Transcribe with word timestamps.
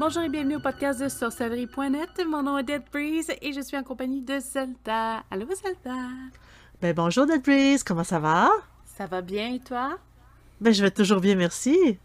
Bonjour 0.00 0.22
et 0.22 0.30
bienvenue 0.30 0.56
au 0.56 0.60
podcast 0.60 0.98
de 0.98 1.10
sorcellerie.net. 1.10 2.26
Mon 2.26 2.42
nom 2.42 2.56
est 2.56 2.62
Dead 2.62 2.82
Breeze 2.90 3.30
et 3.42 3.52
je 3.52 3.60
suis 3.60 3.76
en 3.76 3.82
compagnie 3.82 4.22
de 4.22 4.38
Zelda. 4.38 5.22
Allô 5.30 5.46
Zelda? 5.54 6.08
Ben 6.80 6.94
bonjour 6.94 7.26
Dead 7.26 7.42
Breeze, 7.42 7.84
comment 7.84 8.02
ça 8.02 8.18
va? 8.18 8.48
Ça 8.86 9.04
va 9.04 9.20
bien 9.20 9.52
et 9.52 9.58
toi? 9.58 9.98
Ben 10.58 10.72
je 10.72 10.82
vais 10.82 10.90
toujours 10.90 11.20
bien, 11.20 11.34
merci. 11.34 11.98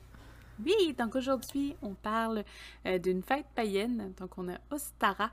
Oui, 0.66 0.94
donc 1.00 1.16
aujourd'hui, 1.16 1.78
on 1.82 1.94
parle 1.94 2.44
euh, 2.86 2.98
d'une 2.98 3.24
fête 3.24 3.46
païenne. 3.56 4.12
Donc 4.20 4.38
on 4.38 4.50
a 4.50 4.58
Ostara 4.72 5.32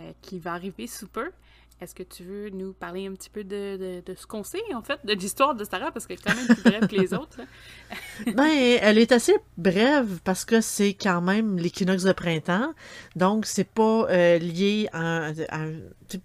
euh, 0.00 0.10
qui 0.20 0.40
va 0.40 0.54
arriver 0.54 0.88
sous 0.88 1.06
peu. 1.06 1.30
Est-ce 1.80 1.94
que 1.94 2.02
tu 2.02 2.24
veux 2.24 2.50
nous 2.50 2.74
parler 2.74 3.06
un 3.06 3.12
petit 3.12 3.30
peu 3.30 3.42
de, 3.42 4.02
ce 4.14 4.26
qu'on 4.26 4.44
sait, 4.44 4.62
en 4.74 4.82
fait, 4.82 5.00
de 5.04 5.14
l'histoire 5.14 5.54
de 5.54 5.64
Stara, 5.64 5.90
parce 5.90 6.06
qu'elle 6.06 6.18
est 6.18 6.22
quand 6.22 6.34
même 6.34 6.46
plus 6.46 6.62
brève 6.62 6.86
que 6.86 6.96
les 6.96 7.14
autres? 7.14 7.40
ben, 8.34 8.78
elle 8.82 8.98
est 8.98 9.12
assez 9.12 9.34
brève 9.56 10.20
parce 10.22 10.44
que 10.44 10.60
c'est 10.60 10.92
quand 10.92 11.22
même 11.22 11.56
l'équinoxe 11.56 12.02
de 12.02 12.12
printemps. 12.12 12.74
Donc, 13.16 13.46
c'est 13.46 13.64
pas 13.64 14.06
euh, 14.10 14.38
lié 14.38 14.88
à, 14.92 15.32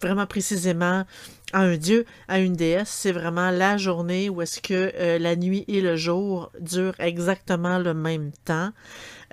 vraiment 0.01 0.25
précisément 0.25 1.05
à 1.53 1.59
un 1.59 1.77
dieu, 1.77 2.05
à 2.27 2.39
une 2.39 2.53
déesse. 2.53 2.89
C'est 2.89 3.11
vraiment 3.11 3.51
la 3.51 3.77
journée 3.77 4.29
où 4.29 4.41
est-ce 4.41 4.61
que 4.61 4.91
euh, 4.95 5.19
la 5.19 5.35
nuit 5.35 5.65
et 5.67 5.81
le 5.81 5.95
jour 5.95 6.51
durent 6.59 6.99
exactement 6.99 7.79
le 7.79 7.93
même 7.93 8.31
temps. 8.45 8.71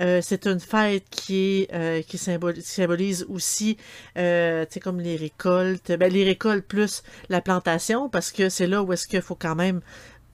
Euh, 0.01 0.20
c'est 0.23 0.47
une 0.47 0.61
fête 0.61 1.05
qui, 1.11 1.69
euh, 1.72 2.03
qui 2.03 2.19
symbolise, 2.19 3.27
aussi, 3.28 3.77
euh, 4.19 4.64
tu 4.64 4.75
sais, 4.75 4.81
comme 4.81 5.00
les 5.00 5.17
récoltes, 5.17 5.92
ben, 5.92 6.12
les 6.12 6.25
récoltes 6.25 6.66
plus 6.66 7.03
la 7.28 7.41
plantation, 7.41 8.09
parce 8.09 8.33
que 8.33 8.48
c'est 8.48 8.66
là 8.66 8.83
où 8.83 8.92
est-ce 8.92 9.06
qu'il 9.06 9.22
faut 9.22 9.34
quand 9.34 9.55
même 9.55 9.81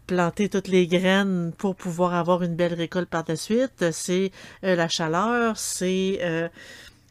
planter 0.06 0.48
toutes 0.48 0.68
les 0.68 0.86
graines 0.86 1.52
pour 1.58 1.76
pouvoir 1.76 2.14
avoir 2.14 2.42
une 2.42 2.56
belle 2.56 2.72
récolte 2.72 3.10
par 3.10 3.24
la 3.28 3.36
suite. 3.36 3.90
C'est 3.92 4.30
la 4.62 4.88
chaleur, 4.88 5.58
c'est 5.58 6.50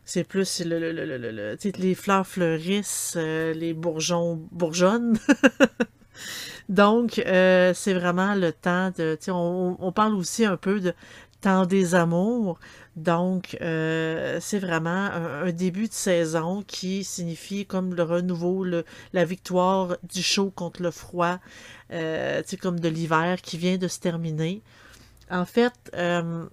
c'est 0.08 0.24
plus 0.24 0.64
le, 0.66 0.80
le, 0.80 1.06
le, 1.06 1.18
le 1.18 1.58
les 1.78 1.96
fleurs 1.96 2.26
fleurissent, 2.26 3.16
les 3.16 3.74
bourgeons 3.76 4.48
bourgeonnent. 4.52 5.20
Donc, 6.70 7.22
c'est 7.24 7.94
vraiment 7.94 8.34
le 8.34 8.52
temps 8.52 8.92
de... 8.98 9.18
On, 9.30 9.78
on 9.80 9.92
parle 9.92 10.16
aussi 10.16 10.44
un 10.44 10.58
peu 10.58 10.80
de 10.80 10.94
temps 11.42 11.66
des 11.66 11.96
amours. 11.96 12.60
Donc, 12.96 13.58
euh, 13.62 14.40
c'est 14.42 14.58
vraiment 14.58 14.90
un, 14.90 15.52
début 15.52 15.88
de 15.88 15.94
saison 15.94 16.64
qui 16.66 17.04
signifie 17.04 17.66
comme 17.66 17.94
le 17.94 18.04
renouveau, 18.04 18.64
le, 18.64 18.86
la 19.14 19.24
victoire 19.24 19.98
du 20.04 20.24
chaud 20.24 20.52
contre 20.54 20.82
le 20.82 20.90
froid, 20.90 21.38
euh, 21.92 22.42
comme 22.60 22.80
de 22.80 22.90
l'hiver 22.90 23.42
qui 23.42 23.58
vient 23.58 23.78
de 23.78 23.88
se 23.88 24.00
terminer. 24.00 24.64
En 25.30 25.46
fait, 25.46 25.74
euh, 25.94 26.48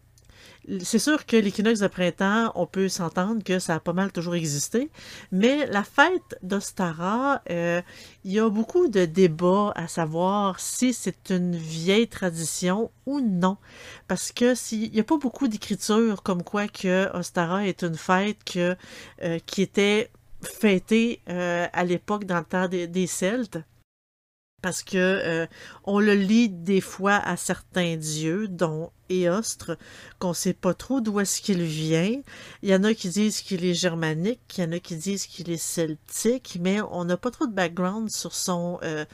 c'est 0.80 0.98
sûr 0.98 1.26
que 1.26 1.36
l'équinoxe 1.36 1.80
de 1.80 1.86
printemps, 1.88 2.52
on 2.54 2.66
peut 2.66 2.88
s'entendre 2.88 3.42
que 3.42 3.58
ça 3.58 3.74
a 3.74 3.80
pas 3.80 3.92
mal 3.92 4.12
toujours 4.12 4.34
existé, 4.34 4.90
mais 5.32 5.66
la 5.66 5.84
fête 5.84 6.38
d'Ostara, 6.42 7.42
euh, 7.50 7.82
il 8.24 8.32
y 8.32 8.38
a 8.38 8.48
beaucoup 8.48 8.88
de 8.88 9.04
débats 9.04 9.72
à 9.76 9.88
savoir 9.88 10.60
si 10.60 10.92
c'est 10.92 11.30
une 11.30 11.56
vieille 11.56 12.08
tradition 12.08 12.90
ou 13.06 13.20
non, 13.20 13.56
parce 14.08 14.32
que 14.32 14.54
s'il 14.54 14.90
n'y 14.92 15.00
a 15.00 15.04
pas 15.04 15.18
beaucoup 15.18 15.48
d'écriture 15.48 16.22
comme 16.22 16.42
quoi 16.42 16.68
que 16.68 17.14
Ostara 17.16 17.66
est 17.66 17.82
une 17.82 17.96
fête 17.96 18.38
euh, 18.56 19.38
qui 19.46 19.62
était 19.62 20.10
fêtée 20.42 21.20
euh, 21.28 21.66
à 21.72 21.84
l'époque 21.84 22.24
dans 22.24 22.38
le 22.38 22.44
temps 22.44 22.68
des 22.68 23.06
Celtes 23.06 23.58
parce 24.64 24.82
que 24.82 24.96
euh, 24.96 25.46
on 25.84 26.00
le 26.00 26.14
lit 26.14 26.48
des 26.48 26.80
fois 26.80 27.16
à 27.16 27.36
certains 27.36 27.98
dieux, 27.98 28.48
dont 28.48 28.92
Éostre, 29.10 29.76
qu'on 30.18 30.32
sait 30.32 30.54
pas 30.54 30.72
trop 30.72 31.02
d'où 31.02 31.20
est-ce 31.20 31.42
qu'il 31.42 31.62
vient. 31.64 32.22
Il 32.62 32.70
y 32.70 32.74
en 32.74 32.82
a 32.82 32.94
qui 32.94 33.10
disent 33.10 33.42
qu'il 33.42 33.62
est 33.66 33.74
germanique, 33.74 34.40
il 34.56 34.64
y 34.64 34.66
en 34.66 34.72
a 34.72 34.78
qui 34.78 34.96
disent 34.96 35.26
qu'il 35.26 35.50
est 35.50 35.58
celtique, 35.58 36.56
mais 36.62 36.80
on 36.80 37.04
n'a 37.04 37.18
pas 37.18 37.30
trop 37.30 37.46
de 37.46 37.52
background 37.52 38.08
sur 38.08 38.32
son 38.32 38.78
euh, 38.82 39.04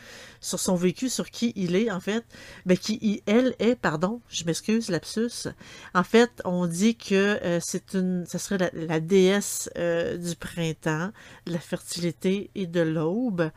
vécu, 0.76 1.08
sur 1.08 1.28
qui 1.32 1.52
il 1.56 1.74
est 1.74 1.90
en 1.90 1.98
fait. 1.98 2.24
Ben 2.64 2.78
qui 2.78 3.24
elle 3.26 3.56
est, 3.58 3.74
pardon, 3.74 4.20
je 4.28 4.44
m'excuse, 4.44 4.88
lapsus. 4.88 5.48
En 5.94 6.04
fait, 6.04 6.30
on 6.44 6.68
dit 6.68 6.94
que 6.94 7.40
euh, 7.42 7.58
c'est 7.60 7.94
une, 7.94 8.24
ça 8.24 8.38
serait 8.38 8.70
la 8.72 9.00
déesse 9.00 9.68
du 9.74 10.36
printemps, 10.36 11.10
de 11.46 11.52
la 11.52 11.58
fertilité 11.58 12.50
et 12.54 12.68
de 12.68 12.82
l'aube. 12.82 13.50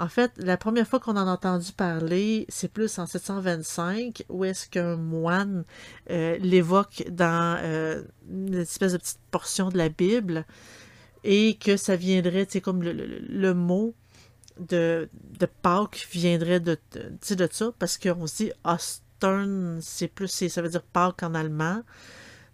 En 0.00 0.08
fait, 0.08 0.30
la 0.36 0.56
première 0.56 0.86
fois 0.86 1.00
qu'on 1.00 1.16
en 1.16 1.26
a 1.26 1.32
entendu 1.32 1.72
parler, 1.72 2.46
c'est 2.48 2.72
plus 2.72 2.98
en 3.00 3.06
725, 3.06 4.24
où 4.28 4.44
est-ce 4.44 4.68
qu'un 4.68 4.96
moine 4.96 5.64
euh, 6.10 6.38
l'évoque 6.38 7.04
dans 7.10 7.58
euh, 7.60 8.04
une 8.30 8.54
espèce 8.54 8.92
de 8.92 8.98
petite 8.98 9.18
portion 9.32 9.70
de 9.70 9.76
la 9.76 9.88
Bible, 9.88 10.46
et 11.24 11.56
que 11.56 11.76
ça 11.76 11.96
viendrait, 11.96 12.46
tu 12.46 12.52
sais, 12.52 12.60
comme 12.60 12.82
le, 12.82 13.54
mot 13.54 13.92
de, 14.60 15.08
de 15.38 15.46
Pâques 15.46 16.06
viendrait 16.12 16.60
de, 16.60 16.78
de, 16.92 17.34
de 17.34 17.48
ça, 17.50 17.72
parce 17.80 17.98
qu'on 17.98 18.28
se 18.28 18.44
dit 18.44 18.52
Ostern, 18.64 19.80
c'est 19.82 20.08
plus, 20.08 20.28
ça 20.28 20.62
veut 20.62 20.68
dire 20.68 20.82
Pâques 20.82 21.24
en 21.24 21.34
allemand. 21.34 21.82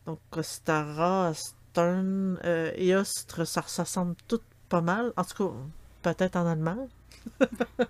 Donc, 0.07 0.19
Ostara, 0.35 1.31
Ostern 1.31 2.39
euh, 2.45 2.73
et 2.77 2.97
Ostre, 2.97 3.47
ça, 3.47 3.63
ça 3.67 3.83
ressemble 3.83 4.15
tout 4.29 4.41
pas 4.69 4.81
mal. 4.81 5.13
En 5.17 5.25
tout 5.25 5.49
cas, 5.49 5.55
peut-être 6.03 6.37
en 6.37 6.47
allemand. 6.47 6.89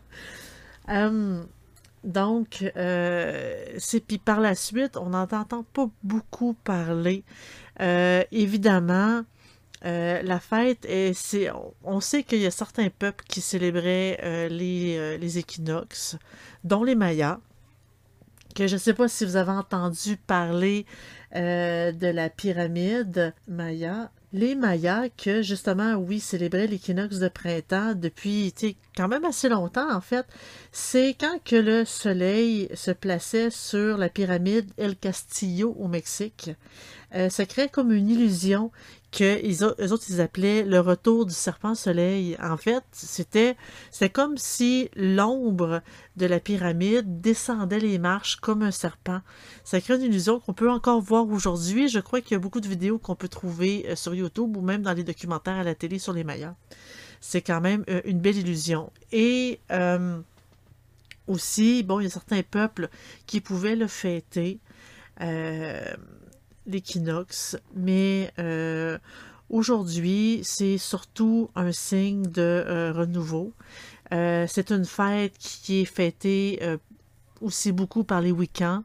Hum, 0.87 1.47
donc, 2.05 2.71
euh, 2.77 3.65
c'est 3.79 4.01
puis 4.01 4.19
par 4.19 4.41
la 4.41 4.55
suite, 4.55 4.97
on 4.97 5.11
n'entend 5.11 5.65
pas 5.73 5.89
beaucoup 6.03 6.53
parler. 6.53 7.25
Euh, 7.81 8.23
évidemment, 8.31 9.23
euh, 9.87 10.23
la 10.23 10.39
fête, 10.39 10.85
est, 10.85 11.15
c'est, 11.15 11.49
on 11.83 12.01
sait 12.01 12.23
qu'il 12.23 12.41
y 12.41 12.47
a 12.47 12.51
certains 12.51 12.91
peuples 12.91 13.25
qui 13.27 13.41
célébraient 13.41 14.49
les, 14.51 15.17
les, 15.19 15.39
équinoxes, 15.39 16.17
dont 16.63 16.85
les 16.85 16.95
Mayas, 16.95 17.41
que 18.55 18.67
je 18.67 18.75
ne 18.75 18.79
sais 18.79 18.95
pas 18.95 19.09
si 19.09 19.25
vous 19.25 19.37
avez 19.37 19.53
entendu 19.53 20.19
parler 20.19 20.85
de 21.33 22.07
la 22.07 22.29
pyramide 22.29 23.35
Maya. 23.49 24.11
Les 24.37 24.57
Mayas, 24.57 25.11
que 25.11 25.43
justement, 25.43 25.95
oui, 25.95 26.19
célébraient 26.19 26.67
l'équinoxe 26.67 27.21
de 27.21 27.29
printemps 27.29 27.95
depuis 27.95 28.53
quand 28.97 29.07
même 29.07 29.25
assez 29.25 29.49
longtemps, 29.49 29.95
en 29.95 30.01
fait, 30.01 30.27
c'est 30.73 31.15
quand 31.15 31.39
le 31.53 31.85
soleil 31.85 32.69
se 32.75 32.91
plaçait 32.91 33.51
sur 33.51 33.97
la 33.97 34.09
pyramide 34.09 34.69
El 34.77 34.97
Castillo 34.97 35.77
au 35.79 35.87
Mexique. 35.87 36.51
Euh, 37.15 37.31
ça 37.31 37.47
crée 37.47 37.69
comme 37.69 37.93
une 37.93 38.11
illusion 38.11 38.73
que 39.15 39.81
eux 39.81 39.93
autres, 39.93 40.05
ils 40.09 40.21
appelaient 40.21 40.65
le 40.65 40.81
retour 40.81 41.25
du 41.25 41.33
serpent 41.33 41.77
soleil. 41.77 42.37
En 42.43 42.57
fait, 42.57 42.83
c'était, 42.91 43.57
comme 44.13 44.37
si 44.37 44.91
l'ombre 44.97 45.83
de 46.17 46.27
la 46.27 46.41
pyramide 46.41 47.21
descendait 47.21 47.79
les 47.79 47.99
marches 47.99 48.37
comme 48.37 48.63
un 48.63 48.73
serpent. 48.73 49.21
Ça 49.63 49.81
crée 49.81 49.95
une 49.95 50.03
illusion 50.03 50.41
qu'on 50.41 50.53
peut 50.53 50.71
encore 50.71 51.01
voir 51.01 51.29
aujourd'hui. 51.29 51.89
Je 51.89 52.01
crois 52.01 52.21
qu'il 52.21 52.33
y 52.33 52.35
a 52.35 52.41
beaucoup 52.41 52.61
de 52.61 52.67
vidéos 52.67 52.99
qu'on 52.99 53.15
peut 53.15 53.29
trouver 53.29 53.87
euh, 53.89 53.97
sur 53.97 54.15
YouTube 54.15 54.57
ou 54.57 54.61
même 54.61 54.83
dans 54.83 54.93
les 54.93 55.05
documentaires 55.05 55.59
à 55.59 55.65
la 55.65 55.77
télé 55.77 56.01
sur 56.01 56.13
les 56.13 56.25
Mayas. 56.25 56.57
C'est 57.21 57.41
quand 57.41 57.61
même 57.61 57.85
euh, 57.89 58.01
une 58.05 58.19
belle 58.19 58.37
illusion. 58.37 58.91
Et 59.13 59.61
euh, 59.71 60.19
aussi, 61.29 61.85
bon, 61.85 62.01
il 62.01 62.05
y 62.05 62.07
a 62.07 62.11
certains 62.11 62.43
peuples 62.43 62.89
qui 63.27 63.41
pouvaient 63.41 63.77
le 63.77 63.87
fêter 63.87 64.59
l'équinoxe, 66.67 67.57
mais 67.75 68.33
euh, 68.39 68.99
aujourd'hui, 69.51 70.41
c'est 70.43 70.79
surtout 70.79 71.51
un 71.55 71.73
signe 71.73 72.23
de 72.23 72.41
euh, 72.41 72.93
renouveau. 72.93 73.53
Euh, 74.13 74.47
c'est 74.49 74.71
une 74.71 74.85
fête 74.85 75.37
qui 75.39 75.83
est 75.83 75.85
fêtée 75.85 76.61
aussi 77.41 77.73
beaucoup 77.73 78.05
par 78.05 78.21
les 78.21 78.33
week-ends. 78.33 78.85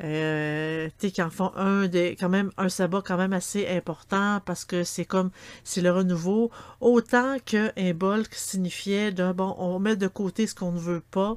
Qui 0.00 1.22
en 1.22 1.30
font 1.30 1.52
un 1.54 1.88
quand 1.88 2.32
un 2.56 2.68
sabbat 2.68 3.02
quand 3.06 3.16
même 3.16 3.32
assez 3.32 3.68
important 3.68 4.40
parce 4.44 4.64
que 4.64 4.82
c'est 4.82 5.04
comme 5.04 5.30
c'est 5.62 5.80
le 5.80 5.92
renouveau 5.92 6.50
autant 6.80 7.36
qu'un 7.44 7.70
bolk 7.94 8.34
signifiait 8.34 9.12
de 9.12 9.30
bon 9.30 9.54
on 9.58 9.78
met 9.78 9.94
de 9.94 10.08
côté 10.08 10.48
ce 10.48 10.56
qu'on 10.56 10.72
ne 10.72 10.80
veut 10.80 11.04
pas 11.12 11.36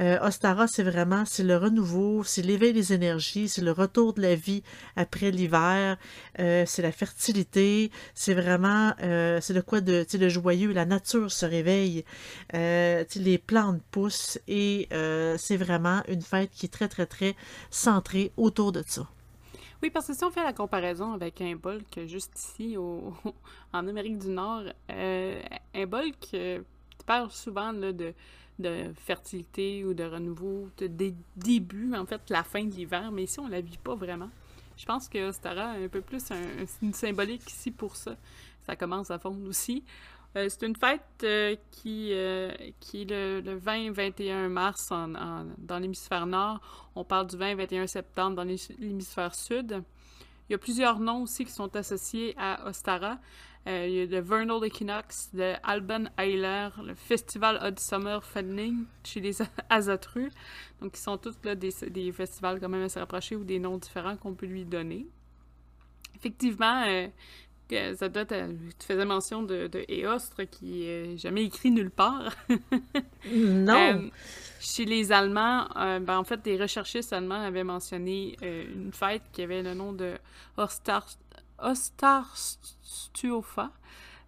euh, 0.00 0.18
Ostara, 0.22 0.66
c'est 0.66 0.82
vraiment, 0.82 1.24
c'est 1.26 1.42
le 1.42 1.56
renouveau, 1.56 2.24
c'est 2.24 2.42
l'éveil 2.42 2.72
des 2.72 2.92
énergies, 2.94 3.48
c'est 3.48 3.60
le 3.60 3.72
retour 3.72 4.14
de 4.14 4.22
la 4.22 4.34
vie 4.34 4.62
après 4.96 5.30
l'hiver, 5.30 5.98
euh, 6.38 6.64
c'est 6.66 6.80
la 6.80 6.92
fertilité, 6.92 7.90
c'est 8.14 8.32
vraiment, 8.32 8.94
euh, 9.02 9.40
c'est 9.42 9.52
de 9.52 9.60
quoi 9.60 9.82
de, 9.82 10.06
de 10.10 10.28
joyeux, 10.28 10.72
la 10.72 10.86
nature 10.86 11.30
se 11.30 11.44
réveille, 11.44 12.04
les 12.52 13.38
plantes 13.38 13.82
poussent 13.90 14.38
et 14.48 14.88
c'est 15.38 15.56
vraiment 15.56 16.02
une 16.08 16.22
fête 16.22 16.50
qui 16.52 16.66
est 16.66 16.70
très, 16.70 16.88
très, 16.88 17.06
très 17.06 17.36
centrée 17.70 18.32
autour 18.36 18.72
de 18.72 18.82
ça. 18.86 19.06
Oui, 19.82 19.90
parce 19.90 20.06
que 20.06 20.14
si 20.14 20.24
on 20.24 20.30
fait 20.30 20.42
la 20.42 20.52
comparaison 20.52 21.12
avec 21.12 21.40
un 21.40 21.56
bolk 21.56 22.00
juste 22.06 22.38
ici, 22.38 22.76
au, 22.76 23.14
en 23.72 23.86
Amérique 23.86 24.18
du 24.18 24.28
Nord, 24.28 24.64
un 24.88 25.86
bolk, 25.86 26.28
tu 26.30 26.64
parles 27.06 27.30
souvent 27.30 27.72
là, 27.72 27.92
de 27.92 28.14
de 28.60 28.92
fertilité 28.96 29.84
ou 29.84 29.94
de 29.94 30.04
renouveau, 30.04 30.68
de, 30.78 31.12
début, 31.36 31.94
en 31.94 32.06
fait, 32.06 32.20
la 32.30 32.44
fin 32.44 32.64
de 32.64 32.74
l'hiver, 32.74 33.10
mais 33.12 33.24
ici, 33.24 33.40
on 33.40 33.48
la 33.48 33.60
vit 33.60 33.78
pas 33.78 33.94
vraiment. 33.94 34.30
Je 34.76 34.86
pense 34.86 35.08
que 35.08 35.28
Ostara 35.28 35.72
a 35.72 35.76
un 35.76 35.88
peu 35.88 36.00
plus 36.00 36.22
une 36.82 36.94
symbolique 36.94 37.50
ici 37.50 37.70
pour 37.70 37.96
ça. 37.96 38.16
Ça 38.66 38.76
commence 38.76 39.10
à 39.10 39.18
fondre 39.18 39.46
aussi. 39.46 39.84
Euh, 40.36 40.46
c'est 40.48 40.64
une 40.64 40.76
fête 40.76 41.02
euh, 41.24 41.56
qui, 41.72 42.10
euh, 42.12 42.52
qui 42.78 43.02
est 43.02 43.10
le, 43.10 43.58
20-21 43.58 44.48
mars 44.48 44.90
dans 44.90 45.78
l'hémisphère 45.78 46.26
nord. 46.26 46.60
On 46.94 47.04
parle 47.04 47.26
du 47.26 47.36
20-21 47.36 47.86
septembre 47.88 48.36
dans 48.36 48.44
l'hémisphère 48.44 49.34
sud. 49.34 49.82
Il 50.48 50.52
y 50.52 50.54
a 50.54 50.58
plusieurs 50.58 51.00
noms 51.00 51.22
aussi 51.22 51.44
qui 51.44 51.52
sont 51.52 51.74
associés 51.76 52.34
à 52.38 52.68
Ostara. 52.68 53.18
Il 53.66 53.90
y 53.90 54.00
a 54.00 54.06
le 54.06 54.20
Vernal 54.20 54.64
Equinox, 54.64 55.30
le 55.34 55.54
Alban 55.62 56.04
Eiler, 56.18 56.68
le 56.84 56.94
Festival 56.94 57.58
Odd 57.62 57.78
Summer 57.78 58.24
Fenning 58.24 58.84
chez 59.04 59.20
les 59.20 59.36
Azatru. 59.70 60.30
Donc, 60.80 60.96
ils 60.96 61.00
sont 61.00 61.18
tous 61.18 61.36
là, 61.44 61.54
des, 61.54 61.70
des, 61.88 62.10
festivals 62.12 62.58
quand 62.58 62.68
même 62.68 62.82
assez 62.82 62.98
rapprochés 62.98 63.36
ou 63.36 63.44
des 63.44 63.58
noms 63.58 63.78
différents 63.78 64.16
qu'on 64.16 64.34
peut 64.34 64.46
lui 64.46 64.64
donner. 64.64 65.06
Effectivement, 66.16 66.84
ça 67.94 68.08
doit 68.08 68.24
tu 68.24 68.86
faisais 68.86 69.04
mention 69.04 69.42
de, 69.42 69.66
de 69.66 69.84
Eostre 69.88 70.42
qui 70.50 70.84
est 70.84 71.16
jamais 71.16 71.44
écrit 71.44 71.70
nulle 71.70 71.90
part. 71.90 72.34
non. 73.32 73.74
Euh, 73.74 74.08
chez 74.60 74.84
les 74.84 75.12
Allemands, 75.12 75.68
euh, 75.76 76.00
ben, 76.00 76.18
en 76.18 76.24
fait, 76.24 76.42
des 76.42 76.56
recherchistes 76.56 77.12
allemands 77.12 77.42
avaient 77.42 77.64
mentionné 77.64 78.36
euh, 78.42 78.64
une 78.74 78.92
fête 78.92 79.22
qui 79.32 79.42
avait 79.42 79.62
le 79.62 79.74
nom 79.74 79.92
de 79.92 80.14
Ostar, 81.62 82.30
Ostarstuofa. 82.32 83.70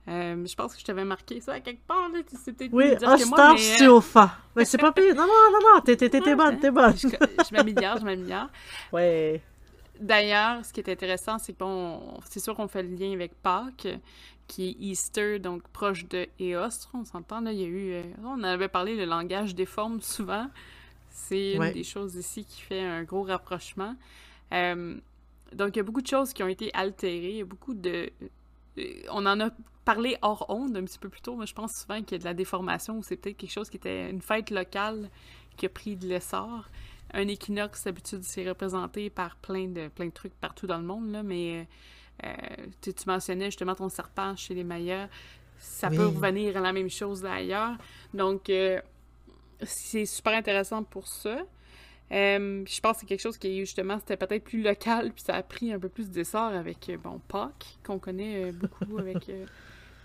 je 0.07 0.55
pense 0.55 0.75
que 0.75 0.81
je 0.81 0.85
t'avais 0.85 1.05
marqué 1.05 1.41
ça 1.41 1.55
à 1.55 1.61
quelque 1.61 1.87
part. 1.87 2.09
Là. 2.09 2.21
C'était 2.45 2.69
oui, 2.73 2.93
Ostarstuofa. 2.93 4.25
Mais, 4.25 4.63
mais 4.63 4.65
c'est 4.65 4.79
pas 4.79 4.93
pire. 4.93 5.15
Non, 5.15 5.27
non, 5.27 5.53
non, 5.53 5.75
non, 5.75 5.81
t'es, 5.81 5.97
bonne, 6.35 6.59
t'es 6.59 6.71
bonne. 6.71 6.97
je, 6.97 7.09
je 7.09 7.55
m'améliore, 7.55 7.99
je 7.99 8.05
m'améliore. 8.05 8.49
Ouais. 8.93 9.43
D'ailleurs, 10.01 10.65
ce 10.65 10.73
qui 10.73 10.81
est 10.81 10.91
intéressant, 10.91 11.39
c'est 11.39 11.53
qu'on, 11.53 12.19
c'est 12.29 12.41
sûr 12.41 12.57
qu'on 12.57 12.67
fait 12.67 12.83
le 12.83 12.95
lien 12.95 13.13
avec 13.13 13.35
Pâques, 13.41 13.87
qui 14.49 14.69
est 14.69 14.77
Easter, 14.81 15.39
donc 15.39 15.63
proche 15.69 16.07
de 16.09 16.27
Eostre. 16.41 16.91
On 16.95 17.05
s'entend, 17.05 17.41
là, 17.41 17.53
il 17.53 17.61
y 17.61 17.65
a 17.65 17.69
eu... 17.69 17.93
Euh, 17.93 18.03
on 18.25 18.43
avait 18.43 18.69
parlé 18.69 18.97
le 18.97 19.05
langage 19.05 19.55
des 19.55 19.67
formes 19.67 20.01
souvent. 20.01 20.49
C'est 21.11 21.53
une 21.53 21.71
des 21.73 21.85
choses 21.85 22.17
ici 22.17 22.45
qui 22.45 22.63
fait 22.63 22.81
un 22.81 23.05
gros 23.05 23.23
rapprochement. 23.23 23.95
Euh, 24.53 24.97
donc, 25.55 25.77
il 25.77 25.79
y 25.79 25.81
a 25.81 25.83
beaucoup 25.83 26.03
de 26.03 26.07
choses 26.07 26.33
qui 26.33 26.43
ont 26.43 26.49
été 26.49 26.71
altérées. 26.75 27.31
Il 27.31 27.37
y 27.37 27.43
a 27.43 27.47
beaucoup 27.47 27.75
de... 27.75 28.11
Euh, 28.79 29.03
on 29.11 29.27
en 29.27 29.41
a 29.41 29.51
parlé 29.85 30.17
hors 30.23 30.47
onde 30.49 30.77
un 30.77 30.85
petit 30.85 30.99
peu 30.99 31.09
plus 31.09 31.21
tôt, 31.21 31.37
mais 31.37 31.47
je 31.47 31.55
pense 31.55 31.73
souvent 31.75 32.01
qu'il 32.03 32.13
y 32.13 32.15
a 32.15 32.19
de 32.19 32.25
la 32.25 32.35
déformation 32.35 32.99
ou 32.99 33.03
c'est 33.03 33.17
peut-être 33.17 33.37
quelque 33.37 33.51
chose 33.51 33.69
qui 33.69 33.77
était 33.77 34.09
une 34.11 34.23
fête 34.23 34.51
locale 34.51 35.11
qui 35.57 35.67
a 35.67 35.69
pris 35.69 35.97
de 35.97 36.07
l'essor 36.07 36.69
un 37.13 37.29
équinoxe, 37.29 37.85
d'habitude, 37.85 38.23
c'est 38.23 38.49
représenté 38.49 39.11
par 39.11 39.37
plein 39.37 39.69
de, 39.69 39.89
plein 39.89 40.07
de 40.07 40.13
trucs 40.13 40.35
partout 40.35 40.67
dans 40.67 40.79
le 40.79 40.85
monde, 40.85 41.11
là, 41.11 41.23
mais 41.23 41.67
euh, 42.25 42.33
tu, 42.81 42.93
mentionnais 43.07 43.47
justement 43.47 43.75
ton 43.75 43.89
serpent 43.89 44.35
chez 44.37 44.55
les 44.55 44.65
Mayas. 44.65 45.09
Ça 45.59 45.91
peut 45.91 46.07
revenir 46.07 46.57
à 46.57 46.61
la 46.61 46.73
même 46.73 46.91
chose 46.91 47.25
ailleurs. 47.25 47.77
Donc, 48.15 48.51
euh, 48.51 48.81
c'est 49.63 50.07
super 50.07 50.33
intéressant 50.33 50.83
pour 50.83 51.07
ça. 51.07 51.43
Euh, 52.13 52.65
je 52.67 52.81
pense 52.81 52.97
que 52.97 53.01
c'est 53.01 53.07
quelque 53.07 53.23
chose 53.23 53.39
qui, 53.39 53.61
justement, 53.61 53.99
c'était 53.99 54.17
peut-être 54.17 54.45
plus 54.45 54.63
local, 54.63 55.13
puis 55.13 55.25
ça 55.25 55.35
a 55.35 55.43
pris 55.43 55.73
un 55.73 55.79
peu 55.79 55.89
plus 55.89 56.11
d'essor 56.11 56.53
avec, 56.53 56.91
bon, 57.03 57.21
Pâques, 57.29 57.79
qu'on 57.85 57.99
connaît 57.99 58.53
beaucoup 58.53 58.99
avec, 58.99 59.31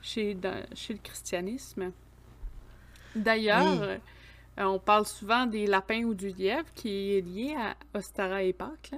chez, 0.01 0.38
chez 0.74 0.94
le 0.94 1.00
christianisme. 1.00 1.92
D'ailleurs, 3.15 4.00
euh, 4.59 4.63
on 4.63 4.80
parle 4.80 5.06
souvent 5.06 5.45
des 5.45 5.68
lapins 5.68 6.04
ou 6.04 6.13
du 6.13 6.30
lièvre 6.30 6.68
qui 6.74 7.13
est 7.13 7.21
lié 7.21 7.56
à 7.56 7.75
Ostara 7.98 8.44
et 8.44 8.54
Pâques. 8.54 8.95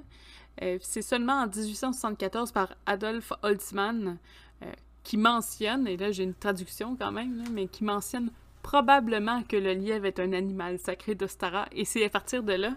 Euh, 0.62 0.78
c'est 0.82 1.02
seulement 1.02 1.42
en 1.42 1.48
1874 1.48 2.52
par 2.52 2.76
Adolf 2.86 3.34
Holtzmann 3.44 4.18
euh, 4.64 4.72
qui 5.04 5.18
mentionne, 5.18 5.88
et 5.88 5.98
là 5.98 6.12
j'ai 6.12 6.24
une 6.24 6.34
traduction 6.34 6.96
quand 6.98 7.12
même, 7.12 7.44
mais 7.52 7.68
qui 7.68 7.84
mentionne 7.84 8.32
probablement 8.62 9.44
que 9.44 9.56
le 9.56 9.74
lièvre 9.74 10.06
est 10.06 10.20
un 10.20 10.34
animal 10.34 10.80
sacré 10.80 11.16
d'Ostara. 11.16 11.68
Et 11.72 11.86
c'est 11.86 12.04
à 12.06 12.10
partir 12.10 12.44
de 12.44 12.54
là 12.54 12.76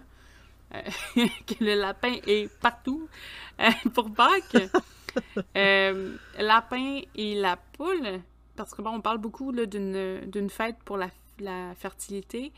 que 1.15 1.63
le 1.63 1.75
lapin 1.75 2.15
est 2.27 2.51
partout 2.59 3.07
pour 3.93 4.11
Pâques. 4.13 4.69
lapin 6.39 7.01
et 7.15 7.35
la 7.35 7.57
poule, 7.57 8.21
parce 8.55 8.73
que 8.73 8.81
bon, 8.81 8.95
on 8.95 9.01
parle 9.01 9.19
beaucoup 9.19 9.51
d'une 9.51 10.49
fête 10.49 10.77
pour 10.83 10.97
la 10.97 11.09
la 11.39 11.73
fertilité. 11.75 12.51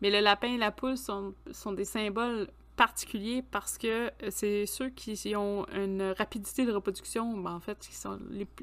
Mais 0.00 0.10
le 0.10 0.20
lapin 0.20 0.48
et 0.48 0.58
la 0.58 0.70
poule 0.70 0.96
sont, 0.96 1.34
sont 1.50 1.72
des 1.72 1.84
symboles 1.84 2.48
particuliers 2.76 3.42
parce 3.50 3.76
que 3.76 4.06
euh, 4.06 4.10
c'est 4.30 4.64
ceux 4.66 4.90
qui 4.90 5.34
ont 5.34 5.66
une 5.74 6.14
rapidité 6.16 6.64
de 6.64 6.72
reproduction, 6.72 7.36
ben, 7.36 7.52
en 7.52 7.60
fait, 7.60 7.78
qui 7.80 7.94
sont 7.94 8.18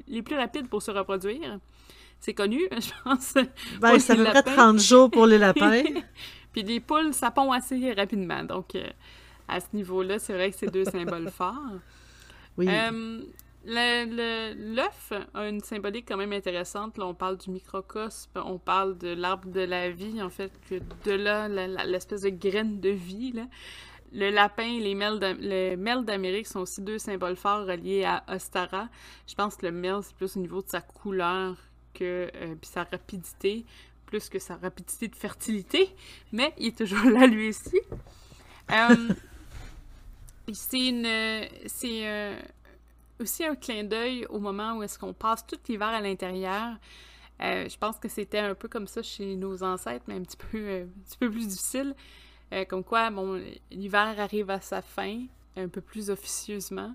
les, 0.08 0.22
plus 0.22 0.36
rapides 0.36 0.68
pour 0.68 0.82
se 0.82 0.90
reproduire. 0.90 1.58
C'est 2.18 2.32
connu, 2.32 2.62
je 2.72 2.90
pense. 3.04 3.34
Ben, 3.78 3.98
ça 3.98 4.14
devrait 4.14 4.42
30 4.42 4.78
jours 4.78 5.10
pour 5.10 5.26
les 5.26 5.36
lapins. 5.36 5.82
Puis 6.56 6.64
les 6.64 6.80
poules, 6.80 7.12
ça 7.12 7.30
pond 7.30 7.52
assez 7.52 7.92
rapidement. 7.92 8.42
Donc, 8.42 8.74
euh, 8.76 8.86
à 9.46 9.60
ce 9.60 9.66
niveau-là, 9.74 10.18
c'est 10.18 10.32
vrai 10.32 10.50
que 10.50 10.56
c'est 10.56 10.72
deux 10.72 10.86
symboles 10.86 11.28
forts. 11.30 11.52
Oui. 12.56 12.66
Euh, 12.66 13.20
L'œuf 13.66 15.12
a 15.34 15.48
une 15.48 15.60
symbolique 15.60 16.06
quand 16.08 16.16
même 16.16 16.32
intéressante. 16.32 16.96
Là, 16.96 17.08
on 17.08 17.12
parle 17.12 17.36
du 17.36 17.50
microcosme, 17.50 18.30
on 18.36 18.56
parle 18.56 18.96
de 18.96 19.08
l'arbre 19.08 19.50
de 19.50 19.60
la 19.60 19.90
vie, 19.90 20.22
en 20.22 20.30
fait, 20.30 20.50
que 20.70 20.76
de 21.04 21.12
là, 21.12 21.46
l'espèce 21.84 22.22
de 22.22 22.30
graine 22.30 22.80
de 22.80 22.88
vie. 22.88 23.32
Là. 23.32 23.42
Le 24.14 24.30
lapin 24.30 24.62
et 24.62 24.80
les 24.80 24.94
merles 24.94 26.04
d'Amérique 26.06 26.46
sont 26.46 26.60
aussi 26.60 26.80
deux 26.80 26.98
symboles 26.98 27.36
forts 27.36 27.66
reliés 27.66 28.04
à 28.04 28.24
Ostara. 28.28 28.88
Je 29.26 29.34
pense 29.34 29.56
que 29.56 29.66
le 29.66 29.72
merle, 29.72 30.02
c'est 30.02 30.16
plus 30.16 30.38
au 30.38 30.40
niveau 30.40 30.62
de 30.62 30.68
sa 30.68 30.80
couleur 30.80 31.56
que 31.92 32.30
euh, 32.34 32.54
puis 32.58 32.70
sa 32.70 32.84
rapidité, 32.84 33.66
plus 34.06 34.28
que 34.28 34.38
sa 34.38 34.56
rapidité 34.56 35.08
de 35.08 35.16
fertilité, 35.16 35.90
mais 36.32 36.54
il 36.56 36.68
est 36.68 36.78
toujours 36.78 37.04
là 37.10 37.26
lui 37.26 37.48
aussi. 37.48 37.80
Euh, 38.70 39.14
c'est. 40.52 42.06
Euh, 42.06 42.40
aussi 43.18 43.46
un 43.46 43.54
clin 43.54 43.84
d'œil 43.84 44.26
au 44.26 44.38
moment 44.38 44.76
où 44.76 44.82
est-ce 44.82 44.98
qu'on 44.98 45.14
passe 45.14 45.46
tout 45.46 45.56
l'hiver 45.68 45.88
à 45.88 46.02
l'intérieur. 46.02 46.76
Euh, 47.42 47.66
je 47.66 47.78
pense 47.78 47.98
que 47.98 48.08
c'était 48.08 48.40
un 48.40 48.54
peu 48.54 48.68
comme 48.68 48.86
ça 48.86 49.02
chez 49.02 49.36
nos 49.36 49.62
ancêtres, 49.62 50.04
mais 50.06 50.16
un 50.16 50.22
petit 50.22 50.36
peu, 50.36 50.86
plus 51.18 51.46
difficile. 51.46 51.94
Comme 52.68 52.84
quoi, 52.84 53.08
bon, 53.10 53.42
l'hiver 53.70 54.20
arrive 54.20 54.50
à 54.50 54.60
sa 54.60 54.82
fin, 54.82 55.24
un 55.56 55.68
peu 55.68 55.80
plus 55.80 56.10
officieusement, 56.10 56.94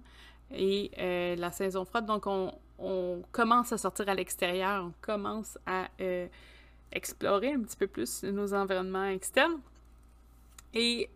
et 0.51 0.91
la 1.37 1.51
saison 1.51 1.85
froide, 1.85 2.05
donc 2.05 2.27
on, 2.27 2.53
on, 2.77 3.23
commence 3.31 3.71
à 3.71 3.79
sortir 3.79 4.07
à 4.07 4.13
l'extérieur, 4.13 4.85
on 4.85 4.93
commence 5.01 5.57
à 5.65 5.87
explorer 6.91 7.53
un 7.53 7.61
petit 7.61 7.77
peu 7.77 7.87
plus 7.87 8.23
nos 8.23 8.53
environnements 8.53 9.05
externes. 9.05 9.59
Et 10.73 11.09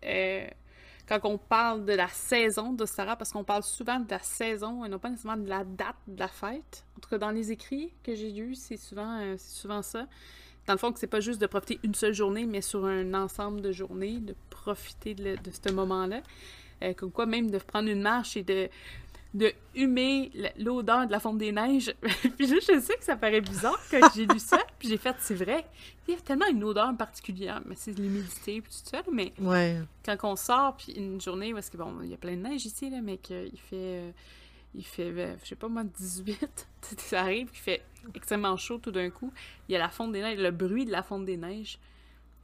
quand 1.08 1.20
on 1.24 1.38
parle 1.38 1.84
de 1.84 1.92
la 1.92 2.08
saison 2.08 2.72
de 2.72 2.84
Sarah, 2.84 3.16
parce 3.16 3.32
qu'on 3.32 3.44
parle 3.44 3.62
souvent 3.62 4.00
de 4.00 4.10
la 4.10 4.18
saison 4.18 4.84
et 4.84 4.88
non 4.88 4.98
pas 4.98 5.08
nécessairement 5.08 5.42
de 5.42 5.48
la 5.48 5.64
date 5.64 5.96
de 6.08 6.18
la 6.18 6.28
fête. 6.28 6.84
En 6.96 7.00
tout 7.00 7.08
cas, 7.08 7.18
dans 7.18 7.30
les 7.30 7.52
écrits 7.52 7.92
que 8.02 8.14
j'ai 8.14 8.30
lus, 8.30 8.56
c'est 8.56 8.76
souvent, 8.76 9.20
euh, 9.20 9.36
souvent 9.38 9.82
ça. 9.82 10.06
Dans 10.66 10.72
le 10.72 10.78
fond, 10.78 10.92
que 10.92 10.98
c'est 10.98 11.06
pas 11.06 11.20
juste 11.20 11.40
de 11.40 11.46
profiter 11.46 11.78
une 11.84 11.94
seule 11.94 12.12
journée, 12.12 12.44
mais 12.44 12.60
sur 12.60 12.84
un 12.84 13.14
ensemble 13.14 13.60
de 13.60 13.70
journées, 13.70 14.18
de 14.18 14.34
profiter 14.50 15.14
de, 15.14 15.36
ce 15.50 15.72
moment-là. 15.72 16.22
Euh, 16.82 16.92
comme 16.92 17.12
quoi, 17.12 17.24
même 17.24 17.50
de 17.52 17.58
prendre 17.58 17.88
une 17.88 18.02
marche 18.02 18.36
et 18.36 18.42
de 18.42 18.68
de 19.36 19.52
humer 19.74 20.32
l'odeur 20.58 21.06
de 21.06 21.12
la 21.12 21.20
fonte 21.20 21.36
des 21.36 21.52
neiges. 21.52 21.94
puis 22.38 22.46
là, 22.46 22.56
je 22.58 22.80
sais 22.80 22.96
que 22.96 23.04
ça 23.04 23.16
paraît 23.16 23.42
bizarre 23.42 23.78
quand 23.90 24.00
j'ai 24.14 24.24
lu 24.24 24.38
ça, 24.38 24.58
puis 24.78 24.88
j'ai 24.88 24.96
fait, 24.96 25.14
c'est 25.18 25.34
vrai, 25.34 25.66
il 26.08 26.14
y 26.14 26.16
a 26.16 26.20
tellement 26.20 26.46
une 26.46 26.64
odeur 26.64 26.96
particulière, 26.96 27.60
mais 27.66 27.74
c'est 27.76 27.92
l'humidité 27.92 28.62
puis 28.62 28.72
tout 28.72 28.88
ça, 28.88 29.02
mais 29.12 29.34
ouais. 29.38 29.78
quand 30.04 30.16
on 30.22 30.36
sort, 30.36 30.76
puis 30.78 30.92
une 30.92 31.20
journée 31.20 31.52
où 31.52 31.58
est-ce 31.58 31.70
que, 31.70 31.76
bon, 31.76 32.00
il 32.02 32.10
y 32.10 32.14
a 32.14 32.16
plein 32.16 32.34
de 32.34 32.42
neige 32.48 32.64
ici, 32.64 32.88
là, 32.88 33.02
mais 33.02 33.18
qu'il 33.18 33.58
fait, 33.58 33.74
euh, 33.74 34.10
il 34.74 34.86
fait, 34.86 35.12
euh, 35.14 35.34
je 35.42 35.48
sais 35.50 35.56
pas 35.56 35.68
moi, 35.68 35.84
18, 35.84 36.68
ça 36.96 37.20
arrive, 37.20 37.50
il 37.52 37.58
fait 37.58 37.82
extrêmement 38.14 38.56
chaud 38.56 38.78
tout 38.78 38.90
d'un 38.90 39.10
coup, 39.10 39.30
il 39.68 39.72
y 39.72 39.76
a 39.76 39.78
la 39.78 39.90
fonte 39.90 40.12
des 40.12 40.22
neiges, 40.22 40.38
le 40.38 40.50
bruit 40.50 40.86
de 40.86 40.92
la 40.92 41.02
fonte 41.02 41.26
des 41.26 41.36
neiges, 41.36 41.78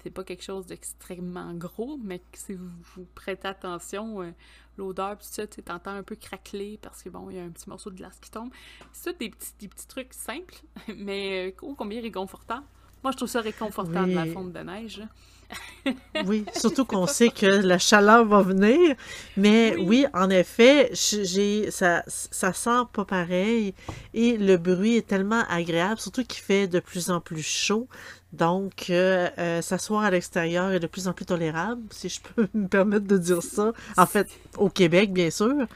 c'est 0.02 0.10
pas 0.10 0.24
quelque 0.24 0.42
chose 0.42 0.66
d'extrêmement 0.66 1.54
gros, 1.54 1.98
mais 2.02 2.20
si 2.34 2.52
vous, 2.52 2.68
vous 2.96 3.06
prêtez 3.14 3.48
attention, 3.48 4.20
euh, 4.20 4.30
l'odeur, 4.76 5.16
puis 5.16 5.26
ça, 5.26 5.46
tu 5.46 5.62
t'entends 5.62 5.92
un 5.92 6.02
peu 6.02 6.16
craqueler 6.16 6.78
parce 6.80 7.02
que 7.02 7.08
bon, 7.08 7.30
il 7.30 7.36
y 7.36 7.40
a 7.40 7.42
un 7.42 7.50
petit 7.50 7.68
morceau 7.68 7.90
de 7.90 7.96
glace 7.96 8.18
qui 8.20 8.30
tombe. 8.30 8.50
C'est 8.92 9.18
des 9.18 9.30
petits, 9.30 9.52
des 9.58 9.68
petits 9.68 9.86
trucs 9.86 10.12
simples, 10.12 10.54
mais 10.96 11.54
oh, 11.62 11.74
combien 11.74 12.00
réconfortant. 12.00 12.64
Moi, 13.02 13.12
je 13.12 13.16
trouve 13.16 13.28
ça 13.28 13.40
réconfortant 13.40 14.06
de 14.06 14.14
la 14.14 14.26
fonte 14.26 14.52
de 14.52 14.60
neige. 14.60 15.02
oui, 16.26 16.44
surtout 16.54 16.84
qu'on 16.84 17.06
sait 17.06 17.28
que 17.28 17.46
la 17.46 17.78
chaleur 17.78 18.24
va 18.24 18.42
venir. 18.42 18.94
Mais 19.36 19.76
oui, 19.76 20.06
en 20.14 20.30
effet, 20.30 20.90
j'ai 20.92 21.70
ça, 21.70 22.02
ça 22.06 22.52
sent 22.52 22.84
pas 22.92 23.04
pareil. 23.04 23.74
Et 24.14 24.36
le 24.36 24.56
bruit 24.56 24.96
est 24.96 25.06
tellement 25.06 25.42
agréable, 25.48 26.00
surtout 26.00 26.24
qu'il 26.24 26.42
fait 26.42 26.68
de 26.68 26.80
plus 26.80 27.10
en 27.10 27.20
plus 27.20 27.42
chaud. 27.42 27.88
Donc, 28.32 28.86
euh, 28.88 29.28
euh, 29.38 29.60
s'asseoir 29.60 30.04
à 30.04 30.10
l'extérieur 30.10 30.72
est 30.72 30.80
de 30.80 30.86
plus 30.86 31.06
en 31.06 31.12
plus 31.12 31.26
tolérable, 31.26 31.82
si 31.90 32.08
je 32.08 32.20
peux 32.20 32.48
me 32.54 32.66
permettre 32.66 33.06
de 33.06 33.18
dire 33.18 33.42
ça. 33.42 33.72
En 33.96 34.06
fait, 34.06 34.28
au 34.56 34.70
Québec, 34.70 35.12
bien 35.12 35.30
sûr. 35.30 35.66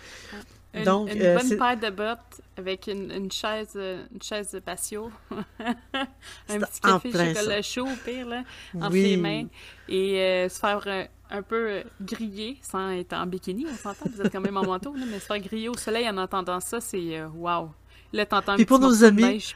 Une, 0.76 0.84
Donc, 0.84 1.12
une 1.12 1.22
euh, 1.22 1.38
bonne 1.38 1.58
paire 1.58 1.76
de 1.78 1.94
bottes 1.94 2.40
avec 2.56 2.86
une, 2.86 3.10
une 3.10 3.32
chaise, 3.32 3.76
une 3.76 4.22
chaise 4.22 4.50
de 4.52 4.58
patio. 4.58 5.10
un 5.58 6.60
petit 6.60 6.80
café 6.80 7.10
chocolat 7.10 7.62
chaud, 7.62 7.86
au 7.86 7.96
pire, 8.04 8.26
là, 8.26 8.42
entre 8.74 8.94
les 8.94 9.16
mains. 9.16 9.46
Et 9.88 10.46
se 10.48 10.58
faire 10.58 11.08
un 11.30 11.42
peu 11.42 11.82
griller, 12.00 12.58
sans 12.62 12.90
être 12.90 13.14
en 13.14 13.26
bikini, 13.26 13.66
on 13.70 13.76
s'entend. 13.76 14.10
Vous 14.14 14.20
êtes 14.20 14.32
quand 14.32 14.40
même 14.40 14.56
en 14.56 14.64
manteau, 14.64 14.94
là, 14.94 15.04
mais 15.10 15.18
se 15.18 15.26
faire 15.26 15.40
griller 15.40 15.68
au 15.68 15.76
soleil 15.76 16.08
en 16.08 16.16
entendant 16.18 16.60
ça, 16.60 16.80
c'est 16.80 17.22
wow. 17.24 17.70
Là, 18.12 18.26
t'entends 18.26 18.56
Et 18.56 18.64
pour 18.64 18.78
nos 18.78 19.04
amis... 19.04 19.54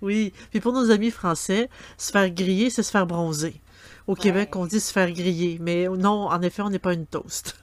Oui. 0.00 0.32
Puis 0.50 0.60
pour 0.60 0.72
nos 0.72 0.90
amis 0.90 1.10
français, 1.10 1.68
se 1.96 2.12
faire 2.12 2.30
griller, 2.30 2.70
c'est 2.70 2.82
se 2.82 2.90
faire 2.90 3.06
bronzer. 3.06 3.60
Au 4.08 4.14
Québec, 4.14 4.56
on 4.56 4.64
dit 4.64 4.80
se 4.80 4.90
faire 4.90 5.12
griller, 5.12 5.58
mais 5.60 5.86
non, 5.86 6.28
en 6.28 6.40
effet, 6.40 6.62
on 6.62 6.70
n'est 6.70 6.78
pas 6.78 6.94
une 6.94 7.06
toast. 7.06 7.60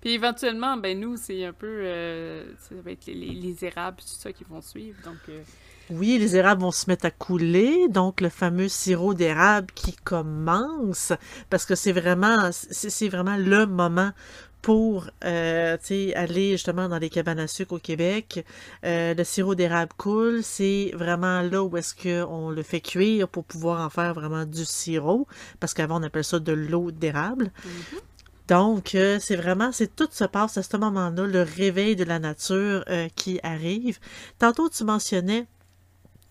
Puis 0.00 0.12
éventuellement, 0.12 0.78
ben 0.78 0.98
nous, 0.98 1.18
c'est 1.18 1.44
un 1.44 1.52
peu, 1.52 1.66
euh, 1.84 2.50
ça 2.58 2.74
va 2.82 2.92
être 2.92 3.04
les, 3.06 3.64
érables, 3.64 3.98
tout 3.98 4.06
ça 4.06 4.32
qui 4.32 4.44
vont 4.44 4.62
suivre, 4.62 4.96
donc... 5.04 5.18
Euh, 5.28 5.42
oui, 5.90 6.18
les 6.18 6.36
érables 6.36 6.60
vont 6.62 6.70
se 6.70 6.88
mettre 6.88 7.06
à 7.06 7.10
couler, 7.10 7.88
donc 7.88 8.20
le 8.20 8.28
fameux 8.28 8.68
sirop 8.68 9.14
d'érable 9.14 9.68
qui 9.74 9.92
commence, 9.96 11.12
parce 11.50 11.64
que 11.64 11.74
c'est 11.74 11.92
vraiment, 11.92 12.50
c'est 12.52 13.08
vraiment 13.08 13.36
le 13.36 13.66
moment 13.66 14.12
pour 14.62 15.08
euh, 15.24 15.76
aller 16.14 16.52
justement 16.52 16.88
dans 16.88 16.98
les 16.98 17.10
cabanes 17.10 17.38
à 17.38 17.46
sucre 17.46 17.74
au 17.74 17.78
Québec. 17.78 18.44
Euh, 18.84 19.14
le 19.14 19.24
sirop 19.24 19.54
d'érable 19.54 19.92
coule, 19.96 20.42
c'est 20.42 20.90
vraiment 20.94 21.42
là 21.42 21.62
où 21.62 21.76
est-ce 21.76 21.94
qu'on 21.94 22.50
le 22.50 22.62
fait 22.62 22.80
cuire 22.80 23.28
pour 23.28 23.44
pouvoir 23.44 23.84
en 23.84 23.90
faire 23.90 24.14
vraiment 24.14 24.44
du 24.44 24.64
sirop, 24.64 25.26
parce 25.60 25.74
qu'avant 25.74 26.00
on 26.00 26.02
appelle 26.02 26.24
ça 26.24 26.38
de 26.38 26.52
l'eau 26.52 26.90
d'érable. 26.90 27.46
Mm-hmm. 27.46 28.00
Donc, 28.48 28.94
euh, 28.94 29.18
c'est 29.20 29.36
vraiment, 29.36 29.72
c'est 29.72 29.94
tout 29.94 30.08
se 30.10 30.24
passe 30.24 30.56
à 30.56 30.62
ce 30.62 30.76
moment-là, 30.78 31.26
le 31.26 31.42
réveil 31.42 31.96
de 31.96 32.04
la 32.04 32.18
nature 32.18 32.84
qui 33.14 33.38
arrive. 33.42 33.98
Tantôt, 34.38 34.70
tu 34.70 34.84
mentionnais 34.84 35.46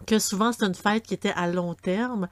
que 0.05 0.19
souvent 0.19 0.51
c'est 0.51 0.65
une 0.65 0.75
fête 0.75 1.03
qui 1.03 1.13
était 1.13 1.33
à 1.35 1.47
long 1.47 1.73
terme. 1.73 2.27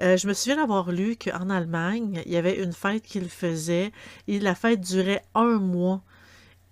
Euh, 0.00 0.16
je 0.16 0.26
me 0.26 0.32
souviens 0.32 0.56
d'avoir 0.56 0.90
lu 0.90 1.16
qu'en 1.16 1.50
Allemagne, 1.50 2.22
il 2.26 2.32
y 2.32 2.36
avait 2.36 2.62
une 2.62 2.72
fête 2.72 3.02
qu'ils 3.02 3.28
faisaient 3.28 3.92
et 4.26 4.40
la 4.40 4.54
fête 4.54 4.80
durait 4.80 5.22
un 5.34 5.58
mois. 5.58 6.02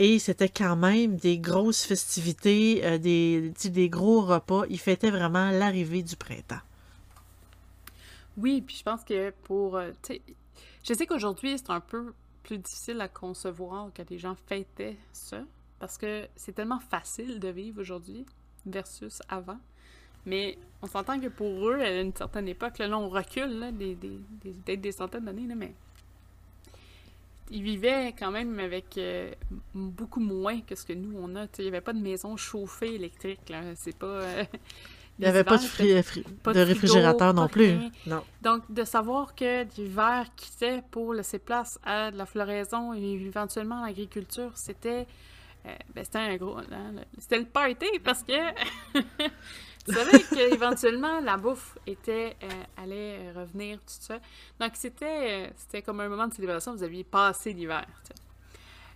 Et 0.01 0.21
c'était 0.21 0.49
quand 0.49 0.77
même 0.77 1.17
des 1.17 1.39
grosses 1.39 1.85
festivités, 1.85 2.85
euh, 2.85 2.99
des, 2.99 3.89
gros 3.89 4.23
repas. 4.23 4.63
Ils 4.71 4.79
fêtaient 4.79 5.11
vraiment 5.11 5.51
l'arrivée 5.51 6.03
du 6.03 6.15
printemps. 6.15 6.61
Oui, 8.37 8.63
puis 8.63 8.77
je 8.77 8.85
pense 8.85 9.03
que 9.03 9.31
pour... 9.43 9.77
Euh, 9.77 9.91
je 10.85 10.95
sais 10.95 11.07
qu'aujourd'hui, 11.07 11.59
c'est 11.59 11.71
un 11.71 11.81
peu 11.81 12.15
plus 12.45 12.59
difficile 12.59 13.01
à 13.01 13.09
concevoir 13.09 13.93
que 13.93 14.03
les 14.09 14.19
gens 14.19 14.37
fêtaient 14.47 14.97
ça, 15.13 15.41
parce 15.81 15.99
que 15.99 16.29
c'est 16.37 16.53
tellement 16.53 16.79
facile 16.79 17.41
de 17.41 17.49
vivre 17.49 17.81
aujourd'hui 17.81 18.25
versus 18.65 19.21
avant. 19.29 19.59
Mais 20.27 20.59
on 20.83 20.87
s'entend 20.87 21.19
que 21.19 21.29
pour 21.29 21.69
eux, 21.69 21.81
à 21.81 22.01
une 22.01 22.15
certaine 22.15 22.49
époque, 22.49 22.79
là, 22.79 22.89
on 22.97 23.09
recule, 23.09 23.59
là, 23.59 23.73
des, 23.73 23.95
des, 23.95 24.21
des, 24.67 24.77
des 24.77 24.93
centaines 24.93 25.25
d'années, 25.25 25.47
mais 25.57 25.73
ils 27.51 27.63
vivaient 27.63 28.15
quand 28.19 28.31
même 28.31 28.59
avec 28.59 28.99
euh, 28.99 29.31
beaucoup 29.75 30.21
moins 30.21 30.61
que 30.61 30.75
ce 30.75 30.85
que 30.85 30.93
nous, 30.93 31.17
on 31.19 31.35
a. 31.37 31.47
il 31.59 31.63
n'y 31.63 31.69
avait 31.69 31.81
pas 31.81 31.93
de 31.93 32.01
maison 32.01 32.37
chauffée 32.37 32.95
électrique, 32.95 33.49
là. 33.49 33.63
C'est 33.75 33.97
pas... 33.97 34.07
Euh, 34.07 34.45
il 35.19 35.23
n'y 35.23 35.27
avait 35.27 35.45
pas 35.45 35.57
de, 35.57 36.53
de, 36.53 36.61
réfrigérateur 36.61 37.35
non 37.35 37.49
plus. 37.49 37.73
Non. 38.07 38.23
Donc, 38.43 38.63
de 38.73 38.85
savoir 38.85 39.35
que 39.35 39.65
l'hiver 39.77 40.27
quittait 40.37 40.83
pour 40.91 41.15
laisser 41.15 41.39
place 41.39 41.79
à 41.85 42.11
de 42.11 42.17
la 42.17 42.27
floraison 42.27 42.95
et 42.95 43.03
éventuellement 43.03 43.85
l'agriculture, 43.85 44.53
c'était... 44.55 45.07
Euh, 45.67 45.75
ben, 45.95 46.05
c'était 46.05 46.19
un 46.19 46.37
gros... 46.37 46.59
Hein, 46.59 46.93
c'était 47.19 47.39
le 47.39 47.47
party 47.47 47.87
parce 48.05 48.23
que 48.23 48.33
Vous 49.89 49.95
savez 49.95 50.23
qu'éventuellement, 50.23 51.21
la 51.21 51.39
bouffe 51.39 51.79
était, 51.87 52.37
euh, 52.43 52.49
allait 52.77 53.19
euh, 53.21 53.41
revenir, 53.41 53.79
tout 53.79 53.87
ça. 53.87 54.19
Donc, 54.61 54.73
c'était, 54.75 55.47
euh, 55.47 55.51
c'était 55.57 55.81
comme 55.81 56.01
un 56.01 56.09
moment 56.11 56.29
de 56.29 56.35
célébration, 56.35 56.75
vous 56.75 56.83
aviez 56.83 57.05
passé 57.05 57.55
l'hiver. 57.55 57.87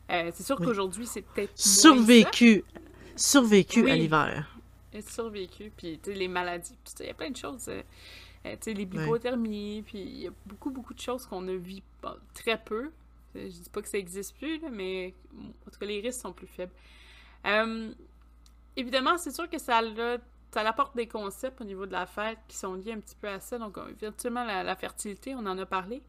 c'est 0.08 0.42
sûr 0.42 0.56
qu'aujourd'hui, 0.56 1.06
c'est 1.06 1.22
peut-être. 1.22 1.52
Survécu. 1.54 2.64
Survécu 3.16 3.90
à 3.90 3.96
l'hiver. 3.96 4.54
Survécu, 5.06 5.72
puis 5.74 5.98
les 6.06 6.28
maladies, 6.28 6.76
il 7.00 7.06
y 7.06 7.10
a 7.10 7.14
plein 7.14 7.30
de 7.30 7.36
choses. 7.36 7.60
sais, 7.62 7.84
les 8.66 8.82
hypothermies, 8.82 9.82
puis 9.86 9.98
il 9.98 10.18
y 10.18 10.26
a 10.26 10.30
beaucoup, 10.44 10.70
beaucoup 10.70 10.92
de 10.92 11.00
choses 11.00 11.24
qu'on 11.24 11.40
ne 11.40 11.54
vit 11.54 11.82
pas, 12.02 12.18
très 12.34 12.62
peu. 12.62 12.90
Je 13.34 13.46
dis 13.46 13.70
pas 13.72 13.80
que 13.80 13.88
ça 13.88 13.96
n'existe 13.96 14.36
plus, 14.36 14.60
mais 14.70 15.14
en 15.66 15.70
tout 15.70 15.78
cas, 15.78 15.86
les 15.86 16.02
risques 16.02 16.20
sont 16.20 16.34
plus 16.34 16.48
faibles. 16.48 16.74
évidemment, 18.76 19.16
c'est 19.16 19.34
sûr 19.34 19.48
que 19.48 19.58
ça 19.58 19.78
a 19.78 20.18
ça 20.52 20.60
apporte 20.68 20.94
des 20.94 21.06
concepts 21.06 21.60
au 21.62 21.64
niveau 21.64 21.86
de 21.86 21.92
la 21.92 22.04
fête 22.04 22.38
qui 22.46 22.56
sont 22.56 22.74
liés 22.74 22.92
un 22.92 23.00
petit 23.00 23.16
peu 23.18 23.28
à 23.28 23.40
ça. 23.40 23.58
Donc, 23.58 23.78
virtuellement, 23.98 24.44
la, 24.44 24.76
fertilité, 24.76 25.34
on 25.34 25.46
en 25.46 25.56
a 25.58 25.64
parlé. 25.64 26.02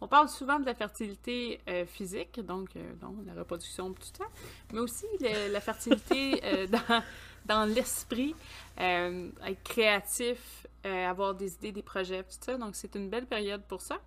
On 0.00 0.06
parle 0.06 0.28
souvent 0.28 0.60
de 0.60 0.66
la 0.66 0.74
fertilité 0.74 1.60
euh, 1.68 1.84
physique, 1.84 2.38
donc, 2.38 2.76
euh, 2.76 2.92
la 3.26 3.34
reproduction, 3.34 3.92
tout 3.92 4.06
ça, 4.16 4.24
mais 4.72 4.78
aussi 4.78 5.06
la 5.20 5.60
fertilité 5.60 6.40
euh, 6.44 6.66
dans, 6.68 7.02
dans 7.46 7.64
l'esprit, 7.64 8.36
être 8.76 9.62
créatif, 9.64 10.66
avoir 10.84 11.34
des 11.34 11.54
idées, 11.54 11.72
des 11.72 11.82
projets, 11.82 12.22
tout 12.22 12.38
ça. 12.40 12.56
Donc, 12.56 12.76
c'est 12.76 12.94
une 12.94 13.10
belle 13.10 13.26
période 13.26 13.62
pour 13.68 13.80
ça. 13.80 13.98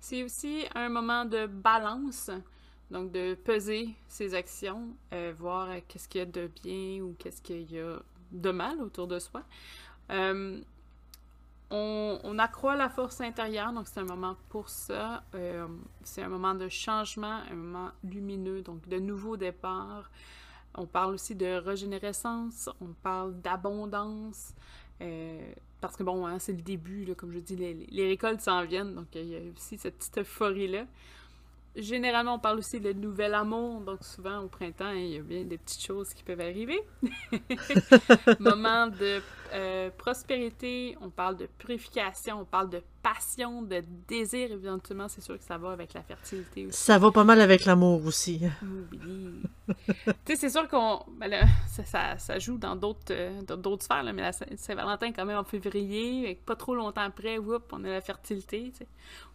C'est 0.00 0.24
aussi 0.24 0.64
un 0.74 0.88
moment 0.88 1.24
de 1.24 1.46
balance, 1.46 2.28
donc 2.90 3.12
de 3.12 3.34
peser 3.34 3.90
ses 4.08 4.34
actions, 4.34 4.88
voir 5.38 5.68
qu'est-ce 5.86 6.08
qu'il 6.08 6.18
y 6.18 6.22
a 6.22 6.26
de 6.26 6.50
bien 6.64 7.02
ou 7.02 7.14
qu'est-ce 7.20 7.40
qu'il 7.40 7.70
y 7.70 7.78
a 7.78 8.02
de 8.32 8.50
mal 8.50 8.80
autour 8.80 9.06
de 9.06 9.18
soi. 9.18 9.42
Euh, 10.10 10.60
on, 11.74 12.38
accroît 12.38 12.76
la 12.76 12.90
force 12.90 13.20
intérieure, 13.22 13.72
donc 13.72 13.88
c'est 13.88 14.00
un 14.00 14.04
moment 14.04 14.36
pour 14.50 14.68
ça. 14.68 15.22
Euh, 15.34 15.66
c'est 16.02 16.22
un 16.22 16.28
moment 16.28 16.54
de 16.54 16.68
changement, 16.68 17.40
un 17.50 17.54
moment 17.54 17.90
lumineux, 18.04 18.60
donc 18.60 18.86
de 18.88 18.98
nouveau 18.98 19.36
départ. 19.38 20.10
On 20.74 20.86
parle 20.86 21.14
aussi 21.14 21.34
de 21.34 21.46
régénérescence, 21.46 22.68
on 22.80 22.92
parle 23.02 23.40
d'abondance. 23.40 24.54
Euh, 25.00 25.52
parce 25.80 25.96
que 25.96 26.02
bon, 26.02 26.26
hein, 26.26 26.38
c'est 26.38 26.52
le 26.52 26.60
début, 26.60 27.14
comme 27.16 27.32
je 27.32 27.38
dis, 27.38 27.56
les, 27.56 27.74
les 27.74 28.08
récoltes 28.08 28.40
s'en 28.40 28.64
viennent, 28.64 28.94
donc 28.94 29.06
il 29.14 29.26
y 29.26 29.36
a 29.36 29.40
aussi 29.56 29.78
cette 29.78 29.96
petite 29.96 30.18
euphorie-là. 30.18 30.84
Généralement, 31.74 32.34
on 32.34 32.38
parle 32.38 32.58
aussi 32.58 32.80
de 32.80 32.92
nouvel 32.92 33.32
amour, 33.32 33.80
donc 33.80 34.04
souvent 34.04 34.40
au 34.40 34.48
printemps, 34.48 34.90
il 34.90 35.06
y 35.06 35.16
a 35.16 35.22
bien 35.22 35.44
des 35.44 35.56
petites 35.56 35.82
choses 35.82 36.12
qui 36.12 36.22
peuvent 36.22 36.40
arriver. 36.40 36.78
Moment 38.40 38.88
de 38.88 39.22
euh, 39.54 39.90
prospérité, 39.96 40.98
on 41.00 41.08
parle 41.08 41.38
de 41.38 41.46
purification, 41.46 42.40
on 42.40 42.44
parle 42.44 42.68
de 42.68 42.82
passion, 43.02 43.62
de 43.62 43.82
désir, 44.06 44.52
éventuellement, 44.52 45.08
c'est 45.08 45.20
sûr 45.20 45.36
que 45.36 45.44
ça 45.44 45.58
va 45.58 45.72
avec 45.72 45.92
la 45.94 46.02
fertilité 46.02 46.66
aussi. 46.66 46.78
Ça 46.78 46.98
va 46.98 47.10
pas 47.10 47.24
mal 47.24 47.40
avec 47.40 47.64
l'amour 47.64 48.04
aussi. 48.06 48.40
Oui. 48.62 49.42
tu 49.68 49.74
sais, 50.26 50.36
c'est 50.36 50.50
sûr 50.50 50.68
qu'on. 50.68 51.04
Ben 51.18 51.46
ça, 51.66 52.16
ça, 52.18 52.38
joue 52.38 52.58
dans 52.58 52.76
d'autres 52.76 53.12
euh, 53.12 53.76
sphères, 53.80 54.02
là, 54.02 54.12
mais 54.12 54.30
Saint-Valentin, 54.56 55.12
quand 55.12 55.24
même, 55.24 55.38
en 55.38 55.44
février, 55.44 56.30
et 56.30 56.34
pas 56.34 56.56
trop 56.56 56.74
longtemps 56.74 57.02
après, 57.02 57.38
whoop, 57.38 57.72
on 57.72 57.84
a 57.84 57.88
la 57.88 58.00
fertilité. 58.00 58.72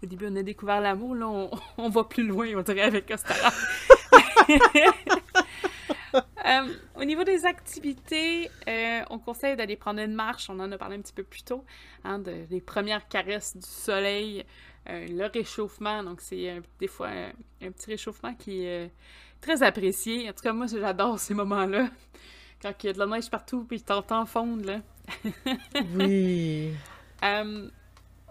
Au 0.02 0.06
début, 0.06 0.28
on 0.30 0.36
a 0.36 0.44
découvert 0.44 0.80
l'amour, 0.82 1.16
là, 1.16 1.28
on, 1.28 1.52
on, 1.78 1.90
va 1.90 2.04
plus 2.04 2.26
loin, 2.26 2.48
on 2.56 2.62
dirait, 2.62 2.82
avec 2.82 3.12
Ostara. 3.12 3.52
Euh, 6.46 6.74
au 6.96 7.04
niveau 7.04 7.26
des 7.26 7.46
activités, 7.46 8.50
euh, 8.70 9.02
on 9.10 9.20
conseille 9.20 9.58
d'aller 9.58 9.76
prendre 9.76 10.00
une 10.00 10.14
marche. 10.14 10.50
On 10.50 10.58
en 10.60 10.72
a 10.72 10.78
parlé 10.78 10.96
un 10.96 11.02
petit 11.02 11.12
peu 11.12 11.24
plus 11.24 11.44
tôt, 11.44 11.66
hein, 12.06 12.20
de, 12.20 12.46
des 12.46 12.62
premières 12.62 13.06
caresses 13.10 13.58
du 13.58 13.68
soleil, 13.68 14.46
euh, 14.88 15.08
le 15.10 15.26
réchauffement. 15.26 16.04
Donc, 16.04 16.22
c'est 16.22 16.62
des 16.80 16.88
fois 16.88 17.10
un, 17.62 17.72
petit 17.72 17.92
réchauffement 17.92 18.34
qui 18.34 18.64
est 18.64 18.92
très 19.42 19.62
apprécié. 19.62 20.30
En 20.30 20.34
tout 20.34 20.44
cas, 20.44 20.54
moi, 20.54 20.68
j'adore 20.68 21.20
ces 21.20 21.34
moments-là. 21.34 21.90
Quand 22.62 22.72
il 22.82 22.88
y 22.88 22.90
a 22.92 22.94
de 22.94 23.00
la 23.00 23.08
neige 23.08 23.30
partout, 23.30 23.66
puis 23.66 23.82
t'entends 23.82 24.26
fondre, 24.26 24.66
là. 24.66 24.82
oui. 25.96 26.72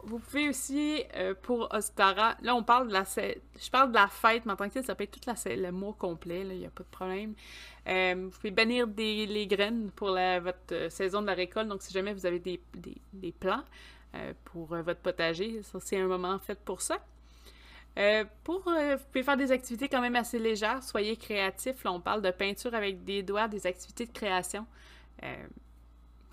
vous 0.06 0.18
pouvez 0.20 0.48
aussi, 0.48 1.02
pour 1.42 1.68
Ostara, 1.74 2.36
là, 2.40 2.54
on 2.54 2.62
parle 2.62 2.88
de 2.88 2.92
la... 2.92 3.04
Je 3.04 3.70
parle 3.70 3.90
de 3.90 3.96
la 3.96 4.06
fête, 4.06 4.46
mais 4.46 4.52
en 4.52 4.56
tant 4.56 4.68
que 4.68 4.74
tel, 4.74 4.84
ça 4.84 4.94
peut 4.94 5.04
être 5.04 5.20
tout 5.20 5.30
le 5.44 5.70
mois 5.70 5.94
complet, 5.98 6.42
il 6.42 6.58
n'y 6.58 6.66
a 6.66 6.70
pas 6.70 6.84
de 6.84 6.88
problème. 6.88 7.34
Euh, 7.88 8.14
vous 8.16 8.30
pouvez 8.30 8.50
bannir 8.50 8.86
des, 8.86 9.26
les 9.26 9.46
graines 9.46 9.90
pour 9.94 10.10
votre 10.10 10.72
euh, 10.72 10.90
saison 10.90 11.22
de 11.22 11.26
la 11.26 11.34
récolte. 11.34 11.68
Donc, 11.68 11.82
si 11.82 11.92
jamais 11.92 12.12
vous 12.12 12.26
avez 12.26 12.38
des, 12.38 12.60
des, 13.12 13.32
plants, 13.32 13.64
pour 14.44 14.66
votre 14.66 15.00
potager. 15.00 15.62
Ça, 15.62 15.78
c'est 15.80 16.00
un 16.00 16.06
moment 16.06 16.38
fait 16.38 16.58
pour 16.58 16.80
ça. 16.80 16.98
pour, 18.44 18.62
vous 18.64 19.04
pouvez 19.12 19.22
faire 19.22 19.36
des 19.36 19.52
activités 19.52 19.88
quand 19.88 20.00
même 20.00 20.16
assez 20.16 20.38
légères, 20.38 20.82
soyez 20.82 21.16
créatifs. 21.16 21.84
Là, 21.84 21.92
on 21.92 22.00
parle 22.00 22.22
de 22.22 22.30
peinture 22.30 22.74
avec 22.74 23.04
des 23.04 23.22
doigts, 23.22 23.46
des 23.46 23.66
activités 23.66 24.06
de 24.06 24.12
création. 24.12 24.66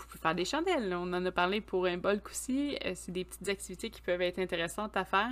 Vous 0.04 0.10
pouvez 0.10 0.22
faire 0.22 0.36
des 0.36 0.46
chandelles. 0.46 0.94
On 0.94 1.12
en 1.14 1.26
a 1.26 1.32
parlé 1.32 1.62
pour 1.62 1.86
un 1.86 1.98
bol 1.98 2.22
aussi. 2.30 2.78
c'est 2.96 3.12
des 3.12 3.26
petites 3.26 3.48
activités 3.50 3.90
qui 3.90 4.02
peuvent 4.02 4.22
être 4.22 4.40
intéressantes 4.40 4.96
à 4.98 5.06
faire. 5.06 5.32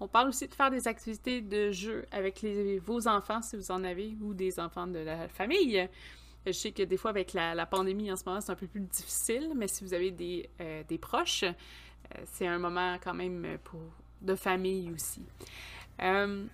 On 0.00 0.08
parle 0.08 0.28
aussi 0.28 0.48
de 0.48 0.54
faire 0.54 0.70
des 0.70 0.88
activités 0.88 1.40
de 1.40 1.70
jeu 1.70 2.04
avec 2.10 2.44
vos 2.84 3.06
enfants, 3.06 3.40
si 3.40 3.56
vous 3.56 3.70
en 3.70 3.84
avez, 3.84 4.16
ou 4.20 4.34
des 4.34 4.58
enfants 4.58 4.86
de 4.86 4.98
la 4.98 5.28
famille. 5.28 5.88
Je 6.44 6.52
sais 6.52 6.72
que 6.72 6.82
des 6.82 6.96
fois, 6.96 7.10
avec 7.10 7.34
la, 7.34 7.66
pandémie 7.66 8.10
en 8.10 8.16
ce 8.16 8.24
moment, 8.26 8.40
c'est 8.40 8.50
un 8.50 8.56
peu 8.56 8.66
plus 8.66 8.80
difficile, 8.80 9.52
mais 9.54 9.68
si 9.68 9.84
vous 9.84 9.94
avez 9.94 10.10
des, 10.10 10.48
euh, 10.60 10.82
proches, 11.00 11.44
euh, 11.44 11.52
c'est 12.24 12.46
un 12.48 12.58
moment 12.58 12.96
quand 13.02 13.14
même 13.14 13.58
pour, 13.62 13.80
de 14.20 14.34
famille 14.34 14.90
aussi. 14.90 15.22
Euh, 16.00 16.44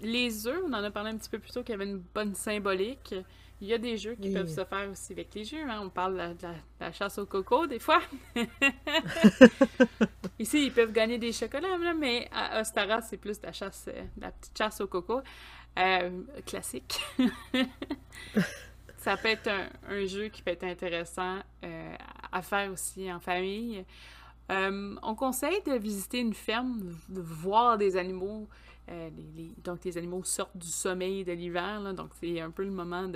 les 0.00 0.46
œufs, 0.46 0.62
on 0.64 0.72
en 0.72 0.84
a 0.84 0.90
parlé 0.90 1.10
un 1.10 1.16
petit 1.16 1.30
peu 1.30 1.40
plus 1.40 1.50
tôt, 1.50 1.62
qu'il 1.62 1.72
y 1.72 1.74
avait 1.74 1.90
une 1.90 2.02
bonne 2.14 2.34
symbolique. 2.34 3.14
Il 3.60 3.68
y 3.68 3.72
a 3.72 3.78
des 3.78 3.96
jeux 3.96 4.14
qui 4.14 4.32
peuvent 4.32 4.48
se 4.48 4.64
faire 4.64 4.90
aussi 4.90 5.14
avec 5.14 5.34
les 5.34 5.44
jeux. 5.44 5.62
Hein. 5.66 5.80
On 5.82 5.88
parle 5.88 6.36
de 6.36 6.48
la, 6.78 6.92
chasse 6.92 7.16
au 7.18 7.24
coco 7.24 7.66
des 7.66 7.78
fois. 7.78 8.02
Ici, 10.38 10.66
ils 10.66 10.72
peuvent 10.72 10.92
gagner 10.92 11.16
des 11.16 11.32
chocolats, 11.32 11.78
mais 11.98 12.28
à 12.32 12.60
Ostara, 12.60 13.00
c'est 13.00 13.16
plus 13.16 13.40
la 13.42 13.52
chasse, 13.52 13.86
euh, 13.88 14.04
la 14.18 14.30
petite 14.30 14.56
chasse 14.56 14.80
au 14.82 14.86
coco. 14.86 15.22
Euh, 15.78 16.22
classique. 16.44 17.00
ça 18.98 19.16
peut 19.16 19.28
être 19.28 19.50
un, 19.88 20.06
jeu 20.06 20.28
qui 20.28 20.42
peut 20.42 20.50
être 20.50 20.64
intéressant 20.64 21.38
euh, 21.64 21.96
à 22.32 22.42
faire 22.42 22.70
aussi 22.70 23.10
en 23.10 23.20
famille. 23.20 23.86
on 24.50 25.14
conseille 25.14 25.62
de 25.64 25.78
visiter 25.78 26.18
une 26.18 26.34
ferme, 26.34 26.94
de 27.08 27.22
voir 27.22 27.78
des 27.78 27.96
animaux 27.96 28.48
euh, 28.88 29.10
donc, 29.64 29.84
les 29.84 29.98
animaux 29.98 30.22
sortent 30.24 30.56
du 30.56 30.68
sommeil 30.68 31.24
de 31.24 31.32
l'hiver, 31.32 31.92
donc 31.94 32.10
c'est 32.20 32.40
un 32.40 32.50
peu 32.50 32.64
le 32.64 32.70
moment 32.70 33.08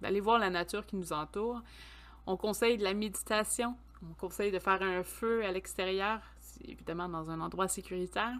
d'aller 0.00 0.20
voir 0.20 0.38
la 0.38 0.50
nature 0.50 0.84
qui 0.86 0.96
nous 0.96 1.12
entoure. 1.12 1.62
On 2.26 2.36
conseille 2.36 2.76
de 2.76 2.84
la 2.84 2.92
méditation, 2.92 3.74
on 4.02 4.14
conseille 4.14 4.52
de 4.52 4.58
faire 4.58 4.82
un 4.82 5.02
feu 5.02 5.44
à 5.44 5.52
l'extérieur, 5.52 6.20
évidemment 6.64 7.08
dans 7.08 7.30
un 7.30 7.40
endroit 7.40 7.68
sécuritaire. 7.68 8.34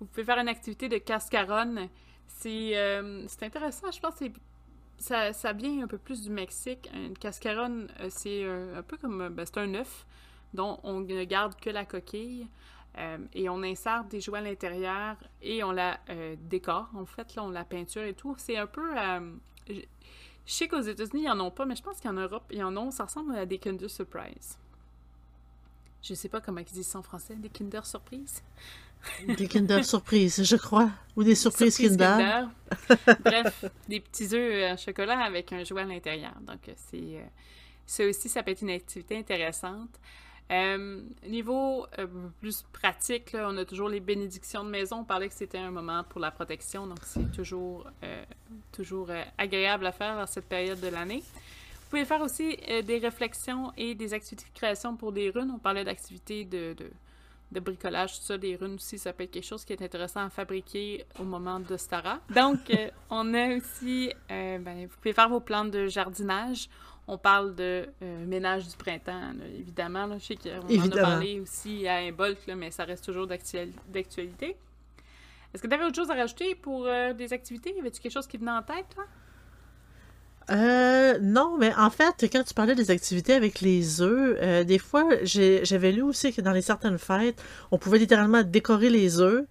Vous 0.00 0.06
pouvez 0.06 0.24
faire 0.24 0.38
une 0.38 0.48
activité 0.48 0.88
de 0.88 0.98
cascaronne. 0.98 1.88
C'est 2.26 2.76
euh, 2.76 3.26
intéressant, 3.40 3.90
je 3.90 4.00
pense 4.00 4.16
que 4.16 4.24
ça, 4.98 5.32
ça 5.32 5.52
vient 5.52 5.84
un 5.84 5.86
peu 5.86 5.98
plus 5.98 6.22
du 6.22 6.30
Mexique. 6.30 6.90
Une 6.92 7.16
cascaronne, 7.16 7.88
euh, 8.00 8.08
c'est 8.10 8.44
un, 8.44 8.82
peu 8.82 8.96
comme... 8.96 9.28
Ben, 9.28 9.46
un 9.56 9.74
œuf 9.74 10.06
dont 10.54 10.80
on 10.82 11.00
ne 11.00 11.24
garde 11.24 11.54
que 11.56 11.70
la 11.70 11.84
coquille. 11.84 12.48
Euh, 12.98 13.18
et 13.34 13.48
on 13.48 13.62
insère 13.62 14.04
des 14.04 14.20
jouets 14.20 14.40
à 14.40 14.42
l'intérieur 14.42 15.16
et 15.40 15.62
on 15.62 15.70
la 15.70 16.00
euh, 16.10 16.34
décore. 16.40 16.88
En 16.94 17.06
fait, 17.06 17.34
là, 17.36 17.44
on 17.44 17.50
la 17.50 17.64
peinture 17.64 18.02
et 18.02 18.14
tout. 18.14 18.34
C'est 18.38 18.56
un 18.56 18.66
peu. 18.66 18.98
Euh, 18.98 19.32
je 19.68 19.82
sais 20.46 20.66
qu'aux 20.66 20.80
États-Unis, 20.80 21.24
ils 21.24 21.30
en 21.30 21.38
ont 21.40 21.50
pas, 21.50 21.64
mais 21.64 21.76
je 21.76 21.82
pense 21.82 22.00
qu'en 22.00 22.14
Europe, 22.14 22.44
ils 22.50 22.64
en 22.64 22.76
ont. 22.76 22.90
Ça 22.90 23.04
ressemble 23.04 23.36
à 23.36 23.46
des 23.46 23.58
Kinder 23.58 23.88
Surprise. 23.88 24.58
Je 26.02 26.14
sais 26.14 26.28
pas 26.28 26.40
comment 26.40 26.60
ils 26.60 26.64
disent 26.64 26.86
ça 26.86 26.98
en 26.98 27.02
français, 27.02 27.34
des 27.36 27.48
Kinder 27.48 27.84
Surprise. 27.84 28.42
Des 29.28 29.46
Kinder 29.46 29.84
Surprise, 29.84 30.42
je 30.42 30.56
crois. 30.56 30.90
Ou 31.16 31.22
des 31.22 31.36
surprises 31.36 31.76
Kinder. 31.76 32.48
Bref, 33.24 33.64
des 33.88 34.00
petits 34.00 34.34
œufs 34.34 34.72
en 34.72 34.76
chocolat 34.76 35.20
avec 35.20 35.52
un 35.52 35.62
jouet 35.62 35.82
à 35.82 35.84
l'intérieur. 35.84 36.34
Donc, 36.40 36.68
c'est. 36.90 37.24
ça 37.86 38.04
aussi, 38.06 38.28
ça 38.28 38.42
peut 38.42 38.50
être 38.50 38.62
une 38.62 38.70
activité 38.70 39.16
intéressante. 39.16 40.00
Euh, 40.50 41.02
niveau 41.26 41.86
euh, 41.98 42.06
plus 42.40 42.64
pratique, 42.72 43.34
on 43.34 43.56
a 43.58 43.64
toujours 43.66 43.88
les 43.88 44.00
bénédictions 44.00 44.64
de 44.64 44.70
maison. 44.70 45.00
On 45.00 45.04
parlait 45.04 45.28
que 45.28 45.34
c'était 45.34 45.58
un 45.58 45.70
moment 45.70 46.04
pour 46.04 46.20
la 46.20 46.30
protection, 46.30 46.86
donc 46.86 46.98
c'est 47.02 47.30
toujours, 47.32 47.86
euh, 48.02 48.24
toujours 48.72 49.10
agréable 49.36 49.86
à 49.86 49.92
faire 49.92 50.16
dans 50.16 50.26
cette 50.26 50.46
période 50.46 50.80
de 50.80 50.88
l'année. 50.88 51.22
Vous 51.22 51.90
pouvez 51.90 52.04
faire 52.04 52.20
aussi 52.20 52.56
des 52.84 52.98
réflexions 52.98 53.72
et 53.76 53.94
des 53.94 54.12
activités 54.12 54.46
de 54.46 54.54
création 54.54 54.94
pour 54.94 55.10
des 55.10 55.30
runes. 55.30 55.50
On 55.54 55.58
parlait 55.58 55.84
d'activités 55.84 56.44
de, 56.44 56.76
de, 57.50 57.60
bricolage, 57.60 58.18
tout 58.18 58.26
ça, 58.26 58.36
des 58.36 58.56
runes 58.56 58.74
aussi, 58.74 58.98
ça 58.98 59.14
peut 59.14 59.24
être 59.24 59.30
quelque 59.30 59.46
chose 59.46 59.64
qui 59.64 59.72
est 59.72 59.80
intéressant 59.80 60.20
à 60.20 60.28
fabriquer 60.28 61.06
au 61.18 61.24
moment 61.24 61.60
de 61.60 61.76
Stara. 61.78 62.20
Donc, 62.28 62.58
on 63.08 63.32
a 63.32 63.56
aussi, 63.56 64.12
ben, 64.28 64.86
vous 64.86 64.96
pouvez 64.96 65.14
faire 65.14 65.30
vos 65.30 65.40
plantes 65.40 65.70
de 65.70 65.86
jardinage. 65.86 66.68
On 67.10 67.16
parle 67.16 67.54
de 67.54 67.86
euh, 68.02 68.26
ménage 68.26 68.68
du 68.68 68.76
printemps, 68.76 69.32
évidemment. 69.58 70.18
je 70.18 70.26
sais 70.26 70.36
qu'on 70.36 70.78
en 70.78 70.92
a 70.92 71.00
parlé 71.00 71.40
aussi 71.40 71.88
à 71.88 71.96
un 71.96 72.12
bulk, 72.12 72.38
mais 72.54 72.70
ça 72.70 72.84
reste 72.84 73.02
toujours 73.02 73.26
d'actualité. 73.26 74.56
Est-ce 75.54 75.62
que 75.62 75.66
tu 75.66 75.74
avais 75.74 75.84
autre 75.84 75.96
chose 75.96 76.10
à 76.10 76.14
rajouter 76.14 76.54
pour 76.54 76.84
euh, 76.86 77.14
des 77.14 77.32
activités? 77.32 77.74
Y 77.74 77.80
avait-tu 77.80 78.02
quelque 78.02 78.12
chose 78.12 78.26
qui 78.26 78.36
venait 78.36 78.50
en 78.50 78.62
tête, 78.62 78.84
toi? 78.94 79.04
Euh, 80.50 81.18
non, 81.22 81.56
mais 81.58 81.74
en 81.76 81.88
fait, 81.88 82.28
quand 82.30 82.44
tu 82.44 82.52
parlais 82.52 82.74
des 82.74 82.90
activités 82.90 83.32
avec 83.32 83.62
les 83.62 84.02
œufs, 84.02 84.66
des 84.66 84.78
fois, 84.78 85.08
j'avais 85.22 85.92
lu 85.92 86.02
aussi 86.02 86.32
que 86.32 86.42
dans 86.42 86.52
les 86.52 86.62
certaines 86.62 86.98
fêtes, 86.98 87.42
on 87.70 87.78
pouvait 87.78 87.98
littéralement 87.98 88.42
décorer 88.42 88.90
les 88.90 89.20
œufs, 89.20 89.46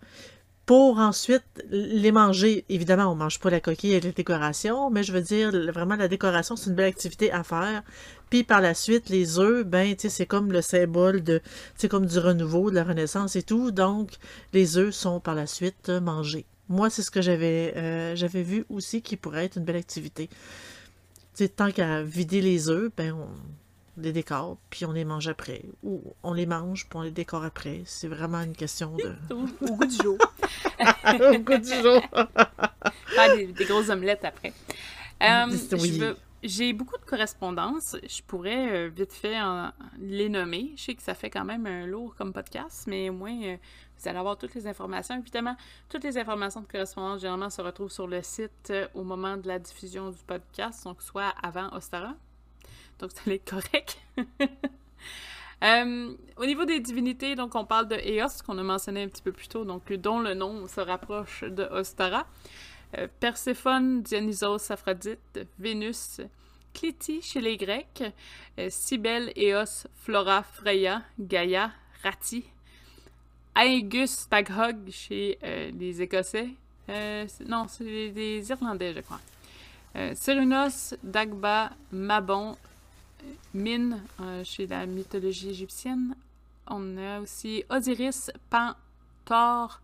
pour 0.68 1.00
ensuite 1.00 1.46
les 1.72 2.12
manger. 2.12 2.66
Évidemment, 2.68 3.10
on 3.10 3.16
mange 3.16 3.40
pas 3.40 3.50
la 3.50 3.62
coquille 3.62 3.94
et 3.94 4.02
la 4.02 4.12
décoration, 4.12 4.90
mais 4.90 5.02
je 5.02 5.14
veux 5.14 5.22
dire, 5.22 5.50
vraiment, 5.72 5.96
la 5.96 6.10
décoration, 6.10 6.58
c'est 6.58 6.70
une 6.70 6.76
belle 6.76 6.90
activité 6.90 7.32
à 7.32 7.44
faire. 7.44 7.84
Puis 8.30 8.44
par 8.44 8.60
la 8.60 8.74
suite, 8.74 9.08
les 9.08 9.40
œufs, 9.40 9.66
ben, 9.66 9.96
tu 9.96 10.02
sais, 10.02 10.10
c'est 10.10 10.26
comme 10.26 10.52
le 10.52 10.62
symbole 10.62 11.24
de, 11.24 11.42
c'est 11.78 11.88
comme 11.88 12.06
du 12.06 12.20
renouveau, 12.20 12.70
de 12.70 12.76
la 12.76 12.84
renaissance 12.84 13.38
et 13.38 13.44
tout. 13.44 13.72
Donc, 13.72 14.12
les 14.52 14.78
œufs 14.78 14.94
sont 14.94 15.22
par 15.22 15.36
la 15.36 15.48
suite 15.48 15.88
mangés. 15.90 16.46
Moi, 16.68 16.90
c'est 16.90 17.02
ce 17.02 17.12
que 17.12 17.22
j'avais, 17.22 17.74
euh, 17.78 18.18
j'avais 18.18 18.44
vu 18.44 18.66
aussi 18.70 19.02
qui 19.02 19.16
pourrait 19.16 19.46
être 19.46 19.56
une 19.56 19.64
belle 19.64 19.78
activité. 19.78 20.30
Tu 21.34 21.48
tant 21.48 21.72
qu'à 21.72 22.04
vider 22.04 22.42
les 22.42 22.70
œufs, 22.70 22.92
ben, 22.98 23.14
on 23.14 23.30
les 23.98 24.12
décore, 24.12 24.58
puis 24.70 24.86
on 24.86 24.92
les 24.92 25.06
mange 25.06 25.28
après. 25.28 25.64
Ou 25.84 26.02
on 26.24 26.34
les 26.34 26.46
mange, 26.46 26.88
puis 26.88 26.98
on 26.98 27.02
les 27.02 27.12
décore 27.12 27.44
après. 27.44 27.82
C'est 27.86 28.08
vraiment 28.08 28.42
une 28.42 28.56
question 28.56 28.96
de... 28.96 29.16
au, 29.34 29.76
goût 29.76 29.86
du 29.86 29.96
jour. 29.96 30.18
au 31.36 31.40
goût 31.40 31.58
du 31.58 31.74
jour. 31.74 32.02
Faire 33.08 33.36
des, 33.36 33.66
grosses 33.66 33.90
omelettes 33.90 34.24
après. 34.24 34.54
Euh, 35.24 36.14
j'ai 36.44 36.74
beaucoup 36.74 36.98
de 36.98 37.06
correspondances. 37.06 37.96
Je 38.08 38.22
pourrais 38.22 38.72
euh, 38.72 38.90
vite 38.90 39.14
fait 39.14 39.36
les 40.00 40.30
nommer. 40.30 40.74
Je 40.76 40.84
sais 40.84 40.96
que 40.96 41.02
ça 41.02 41.16
fait 41.16 41.32
quand 41.32 41.46
même 41.46 41.66
un 41.66 41.88
lourd 41.88 42.14
comme 42.16 42.32
podcast, 42.32 42.86
mais 42.88 43.10
au 43.10 43.14
moins, 43.14 43.42
euh, 43.44 43.58
vous 43.98 44.08
allez 44.08 44.20
avoir 44.20 44.38
toutes 44.38 44.54
les 44.54 44.68
informations. 44.68 45.18
Évidemment, 45.18 45.56
toutes 45.90 46.04
les 46.04 46.18
informations 46.20 46.62
de 46.62 46.68
correspondance, 46.68 47.22
généralement, 47.22 47.50
se 47.50 47.62
retrouvent 47.62 47.92
sur 47.92 48.08
le 48.08 48.22
site 48.22 48.72
au 48.94 49.04
moment 49.04 49.38
de 49.38 49.48
la 49.48 49.58
diffusion 49.58 50.12
du 50.12 50.24
podcast, 50.28 50.84
donc 50.84 51.02
soit 51.02 51.34
avant 51.42 51.74
Ostara, 51.74 52.14
donc 53.00 53.12
ça 53.12 53.22
allait 53.26 53.36
être 53.36 53.50
correct. 53.50 54.00
Euh, 55.64 56.14
au 56.38 56.46
niveau 56.46 56.66
des 56.66 56.80
divinités, 56.80 57.36
donc 57.36 57.56
on 57.56 57.66
parle 57.66 57.88
de 57.88 57.96
Eos, 57.96 58.44
qu'on 58.46 58.58
a 58.60 58.64
mentionné 58.64 59.04
un 59.04 59.08
petit 59.08 59.24
peu 59.24 59.32
plus 59.32 59.48
tôt, 59.48 59.66
donc 59.66 59.92
dont 59.92 60.20
le 60.20 60.34
nom 60.34 60.68
se 60.68 60.80
rapproche 60.80 61.44
de 61.44 61.64
Ostara. 61.64 62.28
Euh, 62.98 63.08
Perséphone, 63.20 64.04
Dionysos, 64.04 64.72
Aphrodite, 64.72 65.48
Vénus, 65.58 66.22
Clétie 66.74 67.22
chez 67.22 67.42
les 67.42 67.58
Grecs, 67.58 68.04
euh, 68.60 68.68
Cybèle, 68.70 69.34
Eos, 69.36 69.88
Flora, 70.04 70.44
Freya, 70.44 71.02
Gaïa, 71.20 71.72
Rati, 72.04 72.46
Aegus, 73.56 74.30
Taghog 74.30 74.92
chez 74.92 75.40
les 75.42 76.02
Écossais. 76.04 76.50
non, 77.48 77.66
c'est 77.68 77.84
les, 77.84 78.48
Irlandais, 78.52 78.94
je 78.94 79.00
crois. 79.00 79.20
Cérunos, 80.14 80.94
Dagba, 81.02 81.72
Mabon, 81.92 82.56
Mine 83.54 84.02
euh, 84.22 84.44
chez 84.44 84.68
la 84.68 84.86
mythologie 84.86 85.50
égyptienne. 85.50 86.16
On 86.68 86.98
a 86.98 87.22
aussi 87.22 87.64
Osiris, 87.70 88.32
Pan, 88.50 88.74
Thor, 89.26 89.82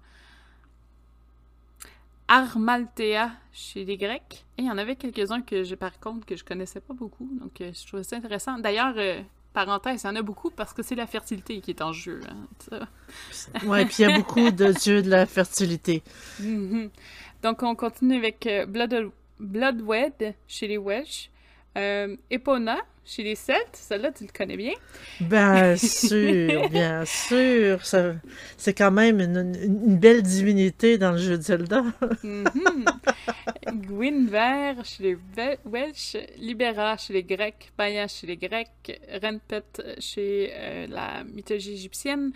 Armaltea 2.27 3.31
chez 3.51 3.85
les 3.85 3.97
Grecs. 3.97 4.45
Et 4.57 4.63
il 4.63 4.65
y 4.67 4.71
en 4.71 4.77
avait 4.77 4.95
quelques-uns 4.95 5.41
que 5.41 5.63
j'ai 5.63 5.75
par 5.75 5.99
contre 5.99 6.25
que 6.25 6.35
je 6.35 6.43
connaissais 6.43 6.81
pas 6.81 6.93
beaucoup. 6.93 7.29
Donc 7.39 7.61
euh, 7.61 7.71
je 7.73 7.87
trouvais 7.87 8.03
ça 8.03 8.17
intéressant. 8.17 8.59
D'ailleurs, 8.59 8.93
euh, 8.97 9.21
parenthèse, 9.53 10.03
il 10.03 10.07
y 10.07 10.09
en 10.09 10.15
a 10.15 10.21
beaucoup 10.21 10.49
parce 10.49 10.73
que 10.73 10.83
c'est 10.83 10.95
la 10.95 11.07
fertilité 11.07 11.61
qui 11.61 11.71
est 11.71 11.81
en 11.81 11.93
jeu. 11.93 12.19
Hein, 12.29 12.79
oui, 13.65 13.85
puis 13.85 13.95
il 13.99 14.09
y 14.09 14.11
a 14.11 14.17
beaucoup 14.17 14.51
de 14.51 14.71
dieux 14.73 15.01
de 15.01 15.09
la 15.09 15.25
fertilité. 15.25 16.03
Mhm. 16.39 16.89
Donc 17.41 17.63
on 17.63 17.75
continue 17.75 18.17
avec 18.17 18.47
Blood, 18.67 19.11
Bloodwed 19.39 20.35
chez 20.47 20.67
les 20.67 20.77
Welsh. 20.77 21.29
Epona 21.75 22.77
chez 23.05 23.23
les 23.23 23.35
Celtes. 23.35 23.73
Celle-là, 23.73 24.11
tu 24.11 24.23
le 24.23 24.31
connais 24.31 24.57
bien. 24.57 24.73
Bien 25.19 25.75
sûr, 25.77 26.69
bien 26.69 27.03
sûr. 27.05 27.79
C'est 28.57 28.73
quand 28.73 28.91
même 28.91 29.19
une, 29.19 29.97
belle 29.97 30.21
divinité 30.21 30.97
dans 30.97 31.11
le 31.11 31.17
jeu 31.17 31.37
de 31.37 31.43
Zelda. 31.43 31.83
Mhm. 32.23 32.85
Gwynver 33.73 34.73
chez 34.83 35.03
les 35.03 35.17
Welsh, 35.65 36.17
Libera 36.37 36.97
chez 36.97 37.13
les 37.13 37.23
Grecs, 37.23 37.71
Maya 37.77 38.07
chez 38.07 38.27
les 38.27 38.37
Grecs, 38.37 39.01
Renpet 39.21 39.63
chez 39.99 40.51
euh, 40.53 40.87
la 40.89 41.23
mythologie 41.23 41.73
égyptienne. 41.73 42.31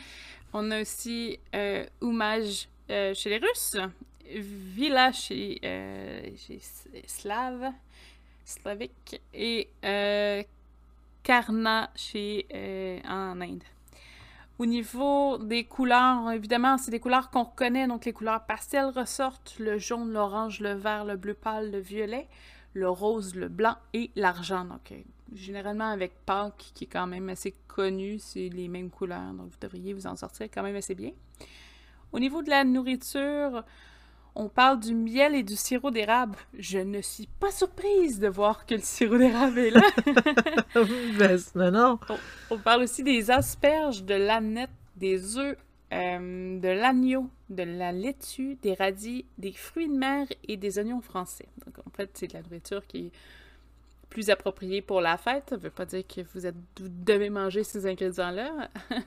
On 0.54 0.72
a 0.72 0.82
aussi 0.82 1.40
euh, 1.56 1.86
euh, 2.02 3.14
chez 3.14 3.30
les 3.30 3.38
Russes, 3.38 3.78
Vila 4.26 5.12
chez, 5.12 5.60
euh, 5.64 6.22
chez 6.38 6.60
Slaves, 7.06 7.72
Slavique 8.48 9.22
et 9.34 9.70
euh, 9.84 10.42
Karna 11.22 11.90
chez, 11.96 12.48
euh, 12.54 13.00
en 13.06 13.42
Inde. 13.42 13.64
Au 14.58 14.66
niveau 14.66 15.38
des 15.38 15.66
couleurs, 15.66 16.32
évidemment, 16.32 16.78
c'est 16.78 16.90
des 16.90 17.02
couleurs 17.02 17.30
qu'on 17.30 17.44
reconnaît, 17.44 17.88
donc 17.88 18.06
les 18.06 18.14
couleurs 18.14 18.46
pastel 18.46 18.86
ressortent, 18.86 19.58
le 19.60 19.78
jaune, 19.78 20.14
l'orange, 20.14 20.62
le 20.62 20.74
vert, 20.74 21.04
le 21.04 21.18
bleu 21.18 21.34
pâle, 21.34 21.72
le 21.72 21.80
violet, 21.80 22.28
le 22.74 22.90
rose, 22.90 23.36
le 23.36 23.50
blanc 23.50 23.76
et 23.94 24.12
l'argent. 24.16 24.64
Donc, 24.64 24.94
euh, 24.94 25.02
généralement 25.36 25.90
avec 25.90 26.14
Pâques, 26.26 26.72
qui 26.74 26.86
est 26.86 26.88
quand 26.88 27.06
même 27.06 27.28
assez 27.28 27.54
connu, 27.68 28.18
c'est 28.18 28.48
les 28.48 28.70
mêmes 28.70 28.90
couleurs, 28.90 29.34
donc 29.34 29.50
vous 29.50 29.60
devriez 29.60 29.94
vous 29.94 30.08
en 30.08 30.16
sortir 30.16 30.48
quand 30.52 30.64
même 30.64 30.78
assez 30.78 30.96
bien. 30.96 31.12
Au 32.14 32.20
niveau 32.20 32.42
de 32.42 32.50
la 32.50 32.64
nourriture, 32.64 33.66
on 34.38 34.50
parle 34.50 34.80
du 34.80 34.94
miel 34.94 35.34
et 35.34 35.42
du 35.42 35.56
sirop 35.56 35.90
d'érable. 35.90 36.38
Je 36.58 36.78
ne 36.78 37.02
suis 37.02 37.28
pas 37.40 37.52
surprise 37.52 38.20
de 38.20 38.28
voir 38.28 38.68
que 38.68 38.76
le 38.76 38.82
sirop 38.82 39.18
d'érable 39.18 39.58
est 39.58 39.72
là. 39.72 39.82
ben, 41.18 41.40
ben 41.56 41.72
non. 41.72 42.00
On 42.52 42.60
parle 42.60 42.84
aussi 42.84 43.04
des 43.04 43.32
asperges, 43.32 44.04
de 44.04 44.14
l'aneth, 44.14 44.70
des 44.96 45.38
œufs, 45.38 45.58
euh, 45.92 46.60
de 46.60 46.68
l'agneau, 46.68 47.30
de 47.50 47.64
la 47.64 47.92
laitue, 47.92 48.58
des 48.62 48.76
radis, 48.76 49.26
des 49.40 49.54
fruits 49.54 49.88
de 49.88 49.96
mer 49.96 50.28
et 50.48 50.56
des 50.56 50.78
oignons 50.78 51.02
français. 51.02 51.48
Donc, 51.66 51.80
en 51.80 51.90
fait, 51.90 52.12
c'est 52.14 52.28
de 52.28 52.34
la 52.34 52.44
nourriture 52.44 52.86
qui 52.86 53.08
est 53.08 53.12
plus 54.10 54.30
appropriée 54.30 54.84
pour 54.84 55.02
la 55.02 55.18
fête. 55.18 55.46
Ça 55.50 55.56
ne 55.56 55.62
veut 55.62 55.72
pas 55.72 55.86
dire 55.86 56.06
que 56.06 56.22
vous, 56.34 56.46
êtes, 56.46 56.56
vous 56.80 56.90
devez 56.90 57.32
manger 57.32 57.64
ces 57.64 57.88
ingrédients-là. 57.88 58.70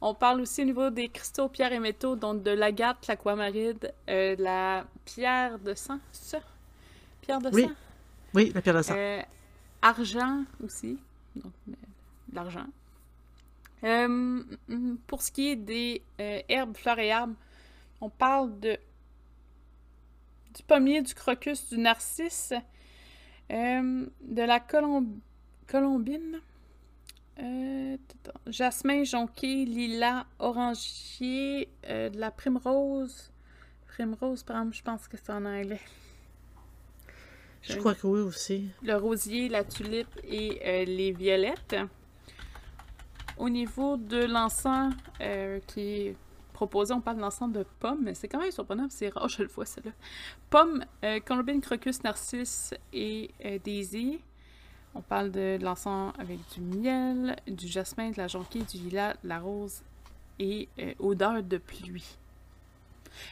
On 0.00 0.14
parle 0.14 0.42
aussi 0.42 0.62
au 0.62 0.64
niveau 0.64 0.90
des 0.90 1.08
cristaux, 1.08 1.48
pierres 1.48 1.72
et 1.72 1.78
métaux, 1.80 2.16
donc 2.16 2.42
de 2.42 2.50
l'agate, 2.50 3.06
l'aquamaride, 3.06 3.92
euh, 4.08 4.36
la 4.38 4.84
pierre 5.04 5.58
de 5.58 5.74
sang, 5.74 5.98
ça? 6.12 6.38
Pierre 7.22 7.40
de 7.40 7.50
Oui. 7.52 7.62
sang? 7.62 7.70
Oui, 8.34 8.52
la 8.54 8.60
pierre 8.60 8.74
de 8.76 8.82
sang. 8.82 8.94
Euh, 8.96 9.22
argent 9.80 10.44
aussi. 10.62 10.98
Donc, 11.34 11.52
euh, 11.68 11.72
l'argent. 12.32 12.66
Euh, 13.84 14.08
mm, 14.08 14.96
pour 15.06 15.22
ce 15.22 15.30
qui 15.32 15.48
est 15.48 15.56
des 15.56 16.02
herbes, 16.48 16.76
fleurs 16.76 16.98
et 16.98 17.10
arbres, 17.12 17.34
on 18.00 18.10
parle 18.10 18.58
de 18.60 18.76
du 20.54 20.62
pommier, 20.62 21.02
du 21.02 21.14
crocus, 21.14 21.68
du 21.68 21.76
narcisse, 21.78 22.54
de 23.50 24.42
la 24.42 24.58
colom- 24.58 25.18
colombine, 25.66 26.40
euh, 27.42 27.96
jasmin, 28.46 29.04
jonquille, 29.04 29.66
lilas, 29.66 30.24
orangier, 30.38 31.68
euh, 31.88 32.08
de 32.08 32.18
la 32.18 32.30
primrose. 32.30 33.30
Primrose, 33.88 34.42
par 34.42 34.56
exemple, 34.58 34.76
je 34.76 34.82
pense 34.82 35.08
que 35.08 35.16
c'est 35.16 35.32
en 35.32 35.44
anglais. 35.44 35.80
Je 37.68 37.78
crois 37.78 37.94
que 37.94 38.06
oui 38.06 38.20
aussi. 38.20 38.68
le 38.82 38.94
rosier, 38.96 39.48
la 39.48 39.64
tulipe 39.64 40.20
et 40.22 40.60
euh, 40.64 40.84
les 40.84 41.12
violettes. 41.12 41.76
Au 43.38 43.48
niveau 43.48 43.96
de 43.96 44.24
l'encens 44.24 44.94
euh, 45.20 45.60
qui 45.66 45.80
est 45.80 46.16
proposé, 46.52 46.94
on 46.94 47.00
parle 47.00 47.16
de 47.16 47.22
l'encens 47.22 47.52
de 47.52 47.66
pommes, 47.80 48.00
mais 48.02 48.14
c'est 48.14 48.28
quand 48.28 48.40
même 48.40 48.50
surprenant, 48.50 48.86
c'est 48.88 49.08
rare, 49.08 49.28
je 49.28 49.42
le 49.42 49.48
vois, 49.48 49.66
celle-là. 49.66 49.92
Pommes, 50.48 50.84
euh, 51.04 51.20
colombine, 51.20 51.60
crocus, 51.60 52.02
narcisse 52.02 52.72
et 52.92 53.30
daisy. 53.64 54.20
On 54.96 55.02
parle 55.02 55.30
de, 55.30 55.58
de 55.58 55.64
l'encens 55.64 56.12
avec 56.18 56.38
du 56.54 56.60
miel, 56.60 57.36
du 57.46 57.68
jasmin, 57.68 58.10
de 58.10 58.16
la 58.16 58.28
jonquille, 58.28 58.64
du 58.64 58.78
lilas, 58.78 59.14
de 59.22 59.28
la 59.28 59.38
rose 59.40 59.82
et 60.38 60.68
euh, 60.78 60.94
odeur 60.98 61.42
de 61.42 61.58
pluie. 61.58 62.16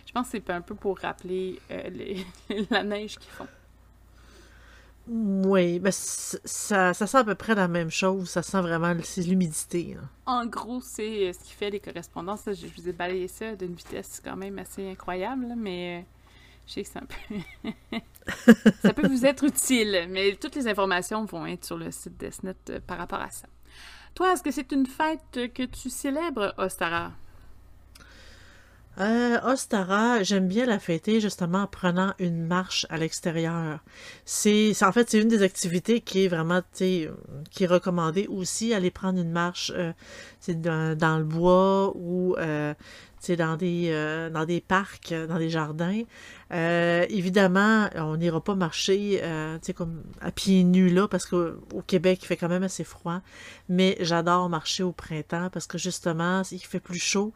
Je 0.07 0.12
pense 0.12 0.27
que 0.27 0.33
c'est 0.38 0.50
un 0.50 0.61
peu 0.61 0.74
pour 0.74 0.98
rappeler 0.98 1.61
euh, 1.70 1.88
les- 1.90 2.27
la 2.70 2.83
neige 2.85 3.18
qu'ils 3.18 3.31
font. 3.33 3.48
Oui, 5.07 5.79
ben 5.81 5.90
ça, 5.92 6.94
ça 6.94 7.07
sent 7.07 7.18
à 7.18 7.24
peu 7.24 7.35
près 7.35 7.55
la 7.55 7.68
même 7.68 7.90
chose. 7.90 8.29
Ça 8.31 8.42
sent 8.42 8.62
vraiment 8.62 8.94
c'est 9.03 9.20
l'humidité. 9.22 9.96
En 10.24 10.46
gros, 10.46 10.81
c'est 10.81 11.29
euh, 11.29 11.33
ce 11.35 11.40
qui 11.44 11.53
fait 11.53 11.68
les 11.70 11.81
correspondances. 11.81 12.44
Je 12.46 12.66
vous 12.66 12.88
ai 12.88 12.92
balayé 12.92 13.29
ça 13.29 13.55
d'une 13.55 13.74
vitesse 13.74 14.20
quand 14.24 14.37
même 14.37 14.59
assez 14.59 14.88
incroyable, 14.90 15.46
mais 15.57 16.07
je 16.66 16.72
sais 16.72 16.83
que 16.83 16.88
c'est 16.88 16.98
un 16.98 17.07
peu... 17.07 18.00
ça 18.83 18.92
peut 18.92 19.07
vous 19.07 19.27
être 19.27 19.44
utile, 19.44 20.07
mais 20.11 20.37
toutes 20.37 20.55
les 20.55 20.68
informations 20.68 21.24
vont 21.24 21.46
être 21.46 21.64
sur 21.64 21.77
le 21.77 21.90
site 21.90 22.16
d'Esnet 22.16 22.55
euh, 22.70 22.81
par 22.87 22.98
rapport 22.98 23.20
à 23.20 23.31
ça. 23.31 23.46
Toi, 24.14 24.33
est-ce 24.33 24.42
que 24.42 24.50
c'est 24.50 24.70
une 24.72 24.87
fête 24.87 25.53
que 25.53 25.64
tu 25.64 25.90
célèbres, 25.90 26.55
Ostara? 26.57 27.12
Euh, 29.00 29.40
Ostara, 29.42 30.22
j'aime 30.22 30.46
bien 30.46 30.66
la 30.66 30.79
fêter 30.79 31.20
justement 31.20 31.62
en 31.62 31.66
prenant 31.66 32.14
une 32.20 32.46
marche 32.46 32.87
à 32.90 32.96
l'extérieur. 32.96 33.81
C'est, 34.24 34.72
en 34.83 34.92
fait, 34.92 35.11
c'est 35.11 35.20
une 35.20 35.29
des 35.29 35.42
activités 35.42 36.00
qui 36.00 36.24
est 36.24 36.29
vraiment, 36.29 36.62
euh, 36.81 37.11
qui 37.50 37.64
est 37.64 37.66
recommandée 37.66 38.29
aussi, 38.29 38.72
aller 38.72 38.92
prendre 38.92 39.18
une 39.18 39.33
marche, 39.33 39.72
euh, 39.74 39.92
dans, 40.46 41.18
le 41.18 41.24
bois 41.24 41.92
ou, 41.96 42.37
dans 42.37 43.57
des, 43.57 44.31
dans 44.33 44.44
des 44.44 44.61
parcs, 44.61 45.12
dans 45.29 45.38
des 45.38 45.50
jardins. 45.50 46.03
Euh, 46.54 47.04
évidemment, 47.08 47.88
on 47.96 48.16
n'ira 48.16 48.40
pas 48.40 48.54
marcher, 48.54 49.18
euh, 49.24 49.58
comme 49.74 50.04
à 50.20 50.30
pieds 50.30 50.62
nus 50.62 50.88
là, 50.88 51.08
parce 51.08 51.26
qu'au 51.26 51.48
au 51.72 51.82
Québec, 51.82 52.20
il 52.22 52.26
fait 52.26 52.36
quand 52.36 52.48
même 52.48 52.62
assez 52.62 52.84
froid. 52.84 53.20
Mais 53.68 53.96
j'adore 54.00 54.48
marcher 54.48 54.84
au 54.84 54.92
printemps 54.92 55.48
parce 55.52 55.66
que 55.66 55.78
justement, 55.78 56.42
il 56.52 56.60
fait 56.60 56.78
plus 56.80 57.00
chaud. 57.00 57.32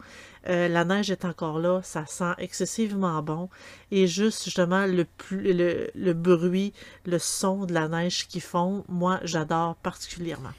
Euh, 0.47 0.69
la 0.69 0.85
neige 0.85 1.11
est 1.11 1.25
encore 1.25 1.59
là, 1.59 1.81
ça 1.83 2.05
sent 2.05 2.31
excessivement 2.37 3.21
bon. 3.21 3.49
Et 3.91 4.07
juste 4.07 4.45
justement 4.45 4.85
le, 4.85 5.03
plus, 5.03 5.51
le, 5.53 5.89
le 5.95 6.13
bruit, 6.13 6.71
le 7.05 7.19
son 7.19 7.65
de 7.65 7.73
la 7.73 7.89
neige 7.89 8.25
qui 8.27 8.39
fond, 8.39 8.85
moi 8.87 9.19
j'adore 9.23 9.75
particulièrement. 9.75 10.53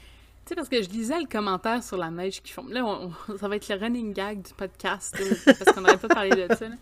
Tu 0.45 0.49
sais, 0.49 0.55
parce 0.55 0.69
que 0.69 0.83
je 0.83 0.89
lisais 0.89 1.19
le 1.19 1.25
commentaire 1.27 1.81
sur 1.81 1.97
la 1.97 2.11
neige 2.11 2.41
qu'ils 2.43 2.53
font. 2.53 2.67
Là, 2.69 2.85
on- 2.85 3.11
on- 3.29 3.37
ça 3.39 3.47
va 3.47 3.55
être 3.55 3.69
le 3.69 3.75
running 3.75 4.13
gag 4.13 4.43
du 4.43 4.53
podcast, 4.53 5.17
là, 5.17 5.25
parce 5.57 5.71
qu'on 5.73 5.81
n'aurait 5.81 5.97
pas 5.97 6.09
parlé 6.09 6.29
de 6.29 6.53
ça. 6.53 6.67
là. 6.69 6.75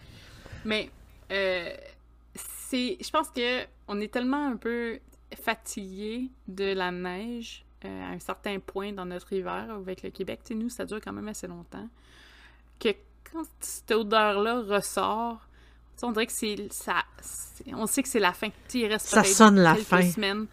Mais 0.66 0.90
euh, 1.32 1.70
c'est, 2.36 2.98
je 3.02 3.10
pense 3.10 3.30
que 3.30 3.66
on 3.88 4.00
est 4.00 4.12
tellement 4.12 4.48
un 4.48 4.58
peu 4.58 5.00
fatigué 5.42 6.30
de 6.48 6.74
la 6.74 6.92
neige 6.92 7.66
euh, 7.86 8.04
à 8.04 8.10
un 8.10 8.20
certain 8.20 8.60
point 8.60 8.92
dans 8.94 9.06
notre 9.06 9.32
hiver 9.34 9.68
avec 9.70 10.04
le 10.04 10.10
Québec. 10.10 10.42
Tu 10.44 10.50
sais, 10.54 10.60
nous, 10.60 10.70
ça 10.70 10.86
dure 10.86 11.00
quand 11.02 11.14
même 11.14 11.28
assez 11.28 11.48
longtemps. 11.48 11.88
Que 12.80 12.90
quand 13.32 13.44
cette 13.60 13.92
odeur-là 13.92 14.62
ressort, 14.62 15.40
tu 15.96 16.00
sais, 16.02 16.06
on 16.06 16.12
dirait 16.12 16.26
que 16.28 16.32
c'est 16.34 16.68
ça. 16.72 17.04
on 17.74 17.86
sait 17.88 18.04
que 18.04 18.10
c'est 18.10 18.20
la 18.20 18.34
fin. 18.34 18.50
Tu 18.50 18.56
sais, 18.68 18.80
il 18.80 18.88
reste 18.88 19.08
Ça 19.08 19.24
sonne 19.24 19.60
la 19.60 19.76
fin. 19.76 20.02
semaines. 20.02 20.48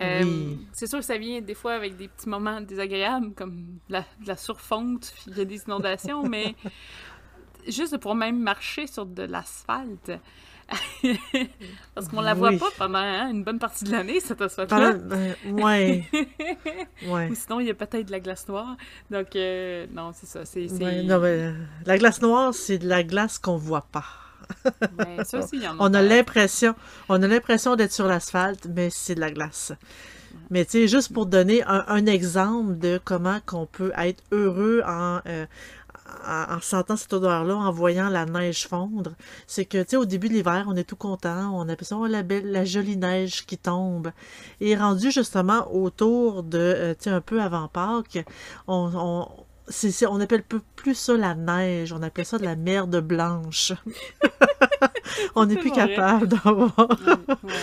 Euh, 0.00 0.22
Oui. 0.22 0.58
C'est 0.72 0.86
sûr 0.86 1.00
que 1.00 1.04
ça 1.04 1.18
vient 1.18 1.40
des 1.40 1.54
fois 1.54 1.72
avec 1.74 1.96
des 1.96 2.06
petits 2.08 2.28
moments 2.28 2.60
désagréables, 2.60 3.32
comme 3.34 3.78
de 3.88 3.94
la, 3.94 4.00
de 4.22 4.28
la 4.28 4.36
surfonte, 4.36 5.12
puis 5.12 5.24
il 5.32 5.38
y 5.38 5.40
a 5.40 5.44
des 5.44 5.62
inondations, 5.64 6.22
mais 6.22 6.54
juste 7.66 7.92
de 7.92 7.96
pouvoir 7.98 8.14
même 8.16 8.38
marcher 8.40 8.86
sur 8.86 9.06
de 9.06 9.22
l'asphalte. 9.22 10.12
Parce 11.94 12.08
qu'on 12.08 12.20
la 12.20 12.34
voit 12.34 12.50
Oui. 12.50 12.58
pas 12.58 12.68
pendant 12.76 12.98
hein, 12.98 13.30
une 13.30 13.42
bonne 13.42 13.58
partie 13.58 13.84
de 13.84 13.92
l'année, 13.92 14.20
cette 14.20 14.42
asphalte-là. 14.42 14.96
Euh, 15.10 15.32
ouais, 15.50 16.04
ouais. 17.06 17.28
Ou 17.30 17.34
sinon, 17.34 17.60
il 17.60 17.66
y 17.66 17.70
a 17.70 17.74
peut-être 17.74 18.06
de 18.06 18.10
la 18.12 18.20
glace 18.20 18.46
noire. 18.48 18.76
Donc, 19.10 19.34
euh, 19.34 19.86
non, 19.92 20.12
c'est 20.14 20.26
ça. 20.26 20.44
C'est, 20.44 20.70
Ouais, 20.70 21.02
non, 21.04 21.20
mais, 21.20 21.28
euh, 21.28 21.52
la 21.86 21.96
glace 21.96 22.20
noire, 22.20 22.52
c'est 22.52 22.78
de 22.78 22.86
la 22.88 23.02
glace 23.02 23.38
qu'on 23.38 23.56
voit 23.56 23.86
pas. 23.90 24.04
Ça 25.24 25.38
aussi, 25.40 25.58
y 25.58 25.68
en 25.68 25.72
a. 25.72 25.76
On 25.80 25.94
a 25.94 26.02
l'impression, 26.02 26.74
on 27.08 27.22
a 27.22 27.26
l'impression 27.26 27.76
d'être 27.76 27.92
sur 27.92 28.06
l'asphalte, 28.06 28.66
mais 28.74 28.88
c'est 28.90 29.14
de 29.14 29.20
la 29.20 29.30
glace. 29.30 29.72
Mais 30.50 30.64
tu 30.64 30.72
sais, 30.72 30.88
juste 30.88 31.12
pour 31.12 31.26
donner 31.26 31.62
un, 31.64 31.84
un 31.88 32.06
exemple 32.06 32.78
de 32.78 32.98
comment 33.04 33.40
qu'on 33.44 33.66
peut 33.66 33.92
être 33.98 34.22
heureux 34.32 34.82
en, 34.86 35.20
euh, 35.26 35.44
en, 36.26 36.56
en 36.56 36.60
sentant 36.60 36.96
cette 36.96 37.12
odeur-là, 37.12 37.54
en 37.56 37.70
voyant 37.70 38.08
la 38.08 38.24
neige 38.26 38.66
fondre, 38.66 39.12
c'est 39.46 39.64
que 39.64 39.78
tu 39.82 39.90
sais, 39.90 39.96
au 39.96 40.04
début 40.04 40.28
de 40.28 40.34
l'hiver, 40.34 40.64
on 40.68 40.76
est 40.76 40.84
tout 40.84 40.96
content, 40.96 41.50
on 41.54 41.68
appelle 41.68 41.86
ça 41.86 41.96
oh, 41.96 42.06
la 42.06 42.22
belle, 42.22 42.50
la 42.50 42.64
jolie 42.64 42.96
neige 42.96 43.44
qui 43.46 43.58
tombe. 43.58 44.10
Et 44.60 44.76
rendu 44.76 45.10
justement 45.10 45.72
autour 45.74 46.42
de, 46.42 46.58
euh, 46.58 46.94
tu 46.94 47.04
sais, 47.04 47.10
un 47.10 47.20
peu 47.20 47.40
avant 47.42 47.68
Pâques, 47.68 48.24
on, 48.66 48.90
on 48.94 49.28
c'est, 49.70 49.90
c'est- 49.90 50.06
on 50.06 50.18
appelle 50.20 50.42
peu- 50.42 50.62
plus 50.76 50.94
ça 50.94 51.14
la 51.16 51.34
neige, 51.34 51.92
on 51.92 52.02
appelle 52.02 52.24
ça 52.24 52.38
de 52.38 52.44
la 52.44 52.56
merde 52.56 53.00
blanche. 53.00 53.72
on 55.34 55.46
n'est 55.46 55.56
plus 55.56 55.70
vrai. 55.70 55.88
capable 55.88 56.28
d'avoir. 56.28 56.72
Ouais, 56.78 57.16
ouais. 57.42 57.58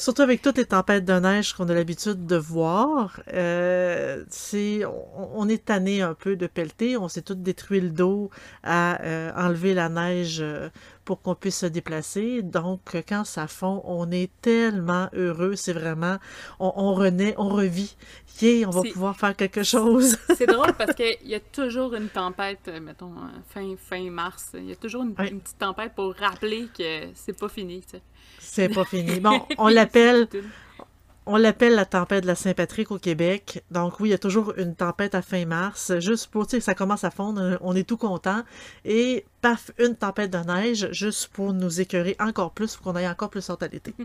Surtout 0.00 0.22
avec 0.22 0.42
toutes 0.42 0.58
les 0.58 0.64
tempêtes 0.64 1.04
de 1.04 1.12
neige 1.14 1.54
qu'on 1.54 1.68
a 1.68 1.74
l'habitude 1.74 2.24
de 2.24 2.36
voir, 2.36 3.20
euh, 3.32 4.24
c'est, 4.30 4.84
on, 4.84 5.40
on 5.40 5.48
est 5.48 5.64
tanné 5.64 6.02
un 6.02 6.14
peu 6.14 6.36
de 6.36 6.46
pelleter. 6.46 6.96
On 6.96 7.08
s'est 7.08 7.22
tous 7.22 7.34
détruit 7.34 7.80
le 7.80 7.90
dos 7.90 8.30
à 8.62 9.02
euh, 9.02 9.32
enlever 9.36 9.74
la 9.74 9.88
neige 9.88 10.38
euh, 10.40 10.68
pour 11.04 11.20
qu'on 11.20 11.34
puisse 11.34 11.58
se 11.58 11.66
déplacer. 11.66 12.42
Donc, 12.42 12.96
quand 13.08 13.24
ça 13.24 13.48
fond, 13.48 13.82
on 13.84 14.12
est 14.12 14.30
tellement 14.40 15.08
heureux. 15.14 15.56
C'est 15.56 15.72
vraiment, 15.72 16.18
on, 16.60 16.72
on 16.76 16.94
renaît, 16.94 17.34
on 17.36 17.48
revit. 17.48 17.96
Yeah, 18.40 18.68
on 18.68 18.70
va 18.70 18.82
pouvoir 18.82 19.16
faire 19.16 19.34
quelque 19.34 19.64
chose. 19.64 20.16
C'est 20.36 20.46
drôle 20.46 20.74
parce 20.74 20.94
qu'il 20.96 21.16
y 21.24 21.34
a 21.34 21.40
toujours 21.40 21.94
une 21.94 22.08
tempête, 22.08 22.68
euh, 22.68 22.78
mettons, 22.78 23.14
fin, 23.48 23.74
fin 23.76 24.08
mars. 24.10 24.50
Il 24.54 24.66
y 24.66 24.72
a 24.72 24.76
toujours 24.76 25.02
une, 25.02 25.14
petite 25.14 25.58
tempête 25.58 25.92
pour 25.96 26.14
rappeler 26.14 26.68
que 26.76 27.08
c'est 27.14 27.36
pas 27.36 27.48
fini. 27.48 27.80
tu 27.80 27.96
sais. 27.96 28.02
C'est 28.48 28.68
pas 28.68 28.84
fini. 28.84 29.20
Bon, 29.20 29.42
on 29.58 29.68
l'appelle, 29.68 30.26
on 31.26 31.36
la 31.36 31.52
tempête 31.84 32.22
de 32.22 32.26
la 32.26 32.34
Saint-Patrick 32.34 32.90
au 32.90 32.98
Québec. 32.98 33.62
Donc 33.70 34.00
oui, 34.00 34.08
il 34.08 34.12
y 34.12 34.14
a 34.14 34.18
toujours 34.18 34.54
une 34.56 34.74
tempête 34.74 35.14
à 35.14 35.20
fin 35.20 35.44
mars, 35.44 35.98
juste 35.98 36.28
pour, 36.28 36.46
tu 36.46 36.56
sais, 36.56 36.60
ça 36.60 36.74
commence 36.74 37.04
à 37.04 37.10
fondre, 37.10 37.58
on 37.60 37.76
est 37.76 37.86
tout 37.86 37.98
content. 37.98 38.42
Et 38.86 39.26
paf, 39.42 39.70
une 39.78 39.94
tempête 39.94 40.30
de 40.30 40.38
neige, 40.38 40.88
juste 40.92 41.28
pour 41.28 41.52
nous 41.52 41.82
écœurer 41.82 42.16
encore 42.18 42.52
plus, 42.52 42.76
pour 42.76 42.84
qu'on 42.84 42.96
aille 42.96 43.08
encore 43.08 43.28
plus 43.28 43.42
sortir 43.42 43.68
à 43.68 43.70
l'été. 43.70 43.94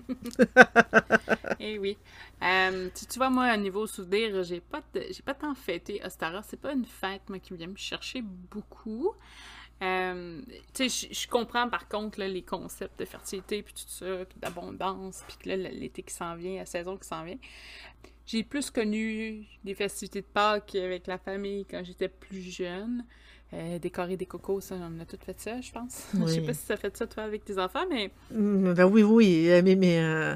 Eh 1.66 1.80
oui. 1.80 1.98
Euh, 2.42 2.90
tu, 2.94 3.06
tu 3.06 3.20
vois, 3.20 3.30
moi, 3.30 3.46
à 3.46 3.56
niveau 3.56 3.88
souvenir, 3.88 4.44
j'ai 4.44 4.60
pas, 4.60 4.82
j'ai 4.94 5.22
pas 5.24 5.34
tant 5.34 5.56
fêté 5.56 6.02
Ostara. 6.04 6.42
C'est 6.44 6.60
pas 6.60 6.74
une 6.74 6.84
fête, 6.84 7.22
moi, 7.30 7.40
qui 7.40 7.56
vient 7.56 7.68
me 7.68 7.78
chercher 7.78 8.22
beaucoup. 8.22 9.14
Euh, 9.84 10.42
je- 10.80 11.28
comprends 11.28 11.70
par 11.70 11.90
contre 11.90 12.22
les 12.24 12.42
concepts 12.44 12.98
de 13.00 13.06
fertilité, 13.06 13.64
puis 13.64 13.74
tout 13.74 13.82
ça, 13.88 14.26
puis 14.26 14.40
d'abondance, 14.40 15.24
puis 15.28 15.38
l'été 15.58 16.04
qui 16.04 16.14
s'en 16.14 16.36
vient, 16.36 16.58
la 16.58 16.66
saison 16.66 16.96
qui 16.98 17.08
s'en 17.08 17.24
vient. 17.26 17.38
J'ai 18.26 18.44
plus 18.44 18.72
connu 18.72 19.46
des 19.66 19.76
festivités 19.76 20.22
de 20.22 20.28
Pâques 20.28 20.76
avec 20.76 21.08
la 21.08 21.18
famille 21.18 21.66
quand 21.66 21.84
j'étais 21.84 22.08
plus 22.08 22.42
jeune. 22.42 23.06
Euh, 23.54 23.78
décorer 23.78 24.18
des 24.18 24.26
cocos, 24.26 24.62
ça, 24.62 24.76
on 24.76 25.00
a 25.00 25.06
tout 25.06 25.18
fait 25.24 25.40
ça, 25.40 25.62
je 25.62 25.72
pense. 25.72 26.08
Je 26.14 26.26
sais 26.26 26.40
Oui. 26.40 26.46
pas 26.48 26.54
si 26.56 26.66
ça 26.66 26.76
fait 26.76 26.98
ça, 26.98 27.06
toi, 27.06 27.22
avec 27.24 27.46
tes 27.46 27.60
enfants, 27.60 27.86
mais 27.90 28.10
Mm, 28.32 28.74
Ben 28.74 28.86
oui, 28.86 29.04
oui, 29.04 29.48
mais, 29.64 29.76
mais 29.76 30.00
euh, 30.02 30.36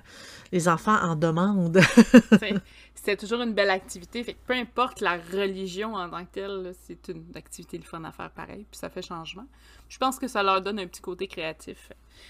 les 0.52 0.68
enfants 0.68 0.96
en 1.02 1.16
demandent. 1.16 1.80
C'était 2.96 3.16
toujours 3.18 3.42
une 3.42 3.54
belle 3.54 3.70
activité. 3.70 4.24
Fait 4.24 4.34
que 4.34 4.40
peu 4.46 4.54
importe 4.54 5.02
la 5.02 5.18
religion 5.18 5.96
en 5.96 6.10
tant 6.10 6.26
que 6.26 6.32
telle, 6.32 6.74
c'est 6.86 7.08
une 7.08 7.24
activité 7.36 7.78
le 7.78 7.84
fun 7.86 8.04
à 8.04 8.12
faire 8.12 8.30
pareil, 8.32 8.66
puis 8.70 8.78
ça 8.78 8.90
fait 8.90 9.02
changement. 9.02 9.46
Je 9.90 9.98
pense 9.98 10.20
que 10.20 10.28
ça 10.28 10.44
leur 10.44 10.62
donne 10.62 10.80
un 10.80 10.88
petit 10.88 11.02
côté 11.02 11.28
créatif. 11.28 11.90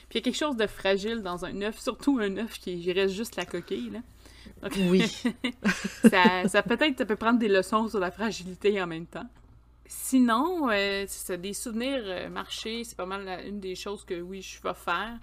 Puis 0.10 0.12
il 0.12 0.16
y 0.18 0.20
a 0.20 0.22
quelque 0.22 0.38
chose 0.38 0.56
de 0.56 0.68
fragile 0.68 1.22
dans 1.24 1.46
un 1.46 1.62
œuf, 1.64 1.80
surtout 1.80 2.20
un 2.22 2.38
œuf 2.38 2.60
qui 2.60 2.92
reste 2.94 3.14
juste 3.16 3.36
la 3.38 3.46
coquille. 3.46 3.90
Là. 3.90 4.00
Donc, 4.62 4.74
Oui. 4.90 5.02
ça, 6.10 6.48
ça 6.48 6.62
peut-être 6.64 6.98
ça 6.98 7.06
peut 7.06 7.16
prendre 7.16 7.40
des 7.40 7.48
leçons 7.50 7.88
sur 7.90 8.00
la 8.00 8.12
fragilité 8.12 8.82
en 8.82 8.88
même 8.88 9.06
temps. 9.08 9.28
Sinon, 9.88 10.70
euh, 10.70 11.06
c'est 11.08 11.40
des 11.40 11.54
souvenirs 11.54 12.02
euh, 12.06 12.30
marchés, 12.30 12.84
c'est 12.84 12.96
pas 12.98 13.06
mal 13.06 13.24
la- 13.26 13.42
une 13.44 13.60
des 13.60 13.76
choses 13.76 14.04
que 14.06 14.20
oui, 14.20 14.42
je 14.42 14.62
vais 14.62 14.74
faire. 14.74 15.18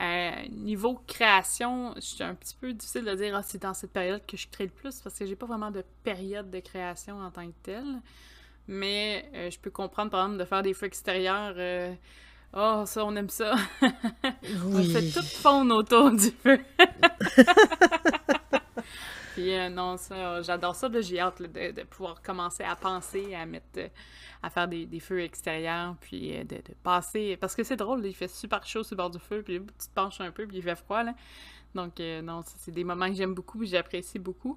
Euh, 0.00 0.30
niveau 0.50 0.94
création, 1.06 1.94
c'est 2.00 2.24
un 2.24 2.34
petit 2.34 2.54
peu 2.60 2.72
difficile 2.72 3.04
de 3.04 3.14
dire 3.14 3.36
ah, 3.36 3.42
c'est 3.42 3.62
dans 3.62 3.74
cette 3.74 3.92
période 3.92 4.24
que 4.26 4.36
je 4.36 4.48
crée 4.50 4.64
le 4.64 4.70
plus 4.70 5.00
parce 5.00 5.18
que 5.18 5.26
j'ai 5.26 5.36
pas 5.36 5.46
vraiment 5.46 5.70
de 5.70 5.84
période 6.02 6.50
de 6.50 6.60
création 6.60 7.18
en 7.20 7.30
tant 7.30 7.46
que 7.46 7.54
telle. 7.62 8.00
Mais 8.66 9.30
je 9.50 9.58
peux 9.58 9.70
comprendre 9.70 10.10
par 10.10 10.22
exemple 10.24 10.38
de 10.40 10.44
faire 10.46 10.62
des 10.62 10.74
feux 10.74 10.86
extérieurs. 10.86 11.54
oh, 12.56 12.82
ça, 12.86 13.04
on 13.04 13.14
aime 13.14 13.28
ça. 13.28 13.54
On 14.72 14.82
fait 14.82 15.10
tout 15.10 15.22
fondre 15.26 15.74
autour 15.76 16.10
du 16.12 16.30
feu. 16.30 16.58
Puis 19.34 19.52
euh, 19.52 19.68
non, 19.68 19.96
ça, 19.96 20.42
j'adore 20.42 20.76
ça. 20.76 20.88
J'ai 21.00 21.18
hâte 21.18 21.42
de, 21.42 21.82
pouvoir 21.82 22.22
commencer 22.22 22.62
à 22.62 22.76
penser 22.76 23.34
à 23.34 23.44
mettre, 23.46 23.90
à 24.42 24.48
faire 24.48 24.68
des, 24.68 25.00
feux 25.00 25.20
extérieurs, 25.20 25.96
puis 26.00 26.36
euh, 26.36 26.44
de, 26.44 26.62
passer. 26.84 27.36
Parce 27.36 27.56
que 27.56 27.64
c'est 27.64 27.76
drôle, 27.76 28.06
il 28.06 28.14
fait 28.14 28.28
super 28.28 28.64
chaud 28.64 28.84
sur 28.84 28.94
le 28.94 28.98
bord 28.98 29.10
du 29.10 29.18
feu, 29.18 29.42
puis 29.42 29.60
tu 29.60 29.88
te 29.88 29.92
penches 29.92 30.20
un 30.20 30.30
peu, 30.30 30.46
puis 30.46 30.58
il 30.58 30.62
fait 30.62 30.76
froid, 30.76 31.02
là. 31.02 31.14
Donc 31.74 31.98
euh, 31.98 32.22
non, 32.22 32.42
c'est 32.44 32.70
des 32.70 32.84
moments 32.84 33.08
que 33.08 33.14
j'aime 33.14 33.34
beaucoup, 33.34 33.64
j'apprécie 33.64 34.20
beaucoup. 34.20 34.56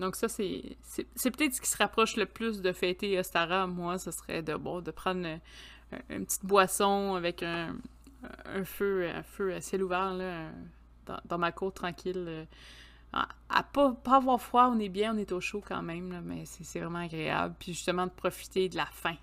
Donc 0.00 0.16
ça, 0.16 0.28
c'est 0.28 0.76
peut-être 0.82 1.54
ce 1.54 1.60
qui 1.60 1.68
se 1.68 1.78
rapproche 1.78 2.16
le 2.16 2.26
plus 2.26 2.60
de 2.60 2.72
fêter 2.72 3.16
Ostara. 3.20 3.68
Moi, 3.68 3.98
ce 3.98 4.10
serait 4.10 4.42
de, 4.42 4.56
bon, 4.56 4.80
de 4.80 4.90
prendre 4.90 5.24
un- 5.24 5.38
une 6.10 6.26
petite 6.26 6.44
boisson 6.44 7.14
avec 7.14 7.44
un, 7.44 7.76
feu, 8.64 9.08
un 9.08 9.22
feu 9.22 9.54
à 9.54 9.60
ciel 9.60 9.84
ouvert, 9.84 10.12
là, 10.14 10.50
dans, 11.06 11.20
dans 11.26 11.38
ma 11.38 11.52
cour 11.52 11.72
tranquille. 11.72 12.46
À, 13.48 13.62
pas, 13.62 13.92
pas 13.92 14.16
avoir 14.16 14.40
froid, 14.40 14.70
on 14.74 14.78
est 14.78 14.88
bien, 14.88 15.14
on 15.14 15.18
est 15.18 15.32
au 15.32 15.40
chaud 15.40 15.62
quand 15.66 15.82
même, 15.82 16.12
là, 16.12 16.20
mais 16.22 16.44
c'est 16.44 16.80
vraiment 16.80 17.00
agréable. 17.00 17.54
Puis 17.58 17.72
justement, 17.72 18.06
de 18.06 18.10
profiter 18.12 18.68
de 18.68 18.76
la 18.76 18.86
fin. 18.86 19.14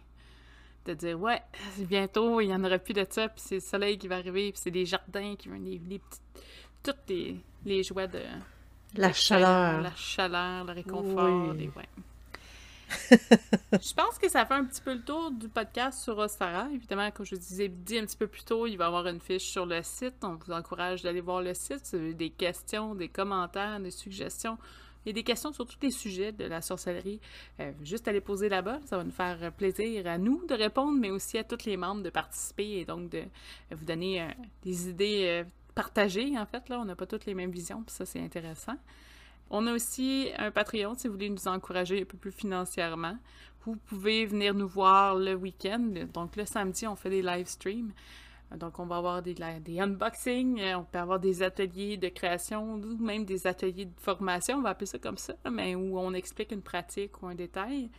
De 0.86 0.94
dire, 0.94 1.20
ouais, 1.20 1.42
bientôt, 1.80 2.42
il 2.42 2.48
n'y 2.48 2.54
en 2.54 2.64
aura 2.64 2.78
plus 2.78 2.94
de 2.94 3.06
ça, 3.10 3.30
puis 3.30 3.42
c'est 3.46 3.56
le 3.56 3.62
soleil 3.62 3.98
qui 3.98 4.08
va 4.08 4.18
arriver, 4.18 4.52
puis 4.52 4.60
c'est 4.62 4.72
des 4.72 4.86
jardins 4.86 5.36
qui 5.38 5.48
vont, 5.50 5.56
les, 5.56 5.80
les 5.88 6.00
petites, 6.00 6.22
toutes 6.84 7.08
les, 7.08 7.38
les 7.66 7.84
joies 7.84 8.08
de, 8.08 8.20
La 8.96 9.10
de 9.10 9.14
chaleur. 9.14 9.82
La 9.82 9.96
chaleur, 9.96 10.66
le 10.66 10.74
réconfort. 10.74 11.50
Oui. 11.52 11.58
les- 11.58 11.68
ouais. 11.70 11.88
Je 13.12 13.94
pense 13.94 14.18
que 14.20 14.30
ça 14.30 14.46
fait 14.46 14.54
un 14.54 14.66
petit 14.66 14.82
peu 14.82 14.94
le 14.94 15.02
tour 15.02 15.32
du 15.32 15.50
podcast 15.50 16.02
sur 16.02 16.18
Ostara. 16.18 16.68
Évidemment, 16.74 17.10
comme 17.12 17.26
je 17.26 17.36
vous 17.36 17.42
disais 17.42 17.68
dit 17.68 17.98
un 17.98 18.06
petit 18.06 18.18
peu 18.18 18.28
plus 18.28 18.44
tôt, 18.44 18.68
il 18.68 18.78
va 18.78 18.86
y 18.86 18.88
avoir 18.88 19.08
une 19.08 19.20
fiche 19.20 19.50
sur 19.50 19.66
le 19.66 19.82
site. 19.84 20.16
On 20.24 20.36
vous 20.36 20.52
encourage 20.52 21.02
d'aller 21.02 21.22
voir 21.22 21.42
le 21.42 21.54
site. 21.54 21.86
Si 21.86 21.96
vous 21.96 22.04
avez 22.04 22.14
des 22.14 22.30
questions, 22.30 22.96
des 22.96 23.10
commentaires, 23.10 23.80
des 23.80 23.92
suggestions. 23.92 24.58
A 25.06 25.12
des 25.12 25.24
questions 25.24 25.52
sur 25.52 25.66
tous 25.66 25.78
les 25.82 25.92
sujets 25.92 26.32
de 26.32 26.46
la 26.46 26.62
sorcellerie. 26.62 27.20
Euh, 27.60 27.72
juste 27.84 28.08
à 28.08 28.22
poser 28.22 28.48
là-bas. 28.48 28.80
Ça 28.86 28.98
va 28.98 29.04
nous 29.04 29.12
faire 29.12 29.52
plaisir 29.52 30.08
à 30.08 30.18
nous 30.18 30.46
de 30.46 30.54
répondre, 30.54 30.98
mais 30.98 31.12
aussi 31.12 31.38
à 31.38 31.44
tous 31.44 31.66
les 31.66 31.76
membres 31.76 32.04
de 32.04 32.10
participer 32.10 32.80
et 32.80 32.86
donc 32.86 33.10
de 33.10 33.24
vous 33.72 33.86
donner 33.86 34.22
euh, 34.22 34.28
des 34.64 34.90
idées 34.90 35.26
euh, 35.26 35.44
partagées, 35.76 36.38
en 36.38 36.46
fait. 36.46 36.70
Là, 36.70 36.80
on 36.80 36.86
n'a 36.86 36.96
pas 36.96 37.06
toutes 37.06 37.26
les 37.26 37.34
mêmes 37.34 37.52
visions, 37.52 37.84
puis 37.84 37.94
ça, 37.94 38.06
c'est 38.06 38.22
intéressant. 38.22 38.78
On 39.56 39.68
a 39.68 39.74
aussi 39.74 40.32
un 40.40 40.50
Patreon 40.50 40.96
si 40.96 41.08
vous 41.08 41.14
voulez 41.14 41.30
nous 41.30 41.48
encourager 41.48 42.02
un 42.02 42.06
peu 42.06 42.18
plus 42.18 42.32
financièrement. 42.32 43.16
Vous 43.64 43.76
pouvez 43.76 44.26
venir 44.26 44.56
nous 44.56 44.68
voir 44.68 45.16
le 45.16 45.36
week-end. 45.36 45.94
Donc 46.12 46.36
le 46.38 46.46
samedi, 46.48 46.88
on 46.88 46.96
fait 46.96 47.12
des 47.12 47.22
live 47.22 47.46
streams. 47.46 47.92
Donc 48.58 48.80
on 48.80 48.88
va 48.88 48.98
avoir 48.98 49.22
des, 49.22 49.36
des 49.36 49.80
unboxings, 49.80 50.60
euh, 50.60 50.80
on 50.80 50.84
peut 50.84 50.98
avoir 50.98 51.20
des 51.20 51.44
ateliers 51.44 51.98
de 51.98 52.10
création 52.10 52.74
ou 52.74 52.98
même 52.98 53.26
des 53.26 53.46
ateliers 53.46 53.86
de 53.86 54.00
formation, 54.00 54.58
on 54.58 54.62
va 54.62 54.70
appeler 54.70 54.86
ça 54.88 55.00
comme 55.00 55.18
ça, 55.18 55.34
mais 55.52 55.74
où 55.76 56.00
on 56.00 56.14
explique 56.14 56.52
une 56.52 56.62
pratique 56.62 57.22
ou 57.22 57.28
un 57.28 57.36
détail. 57.36 57.90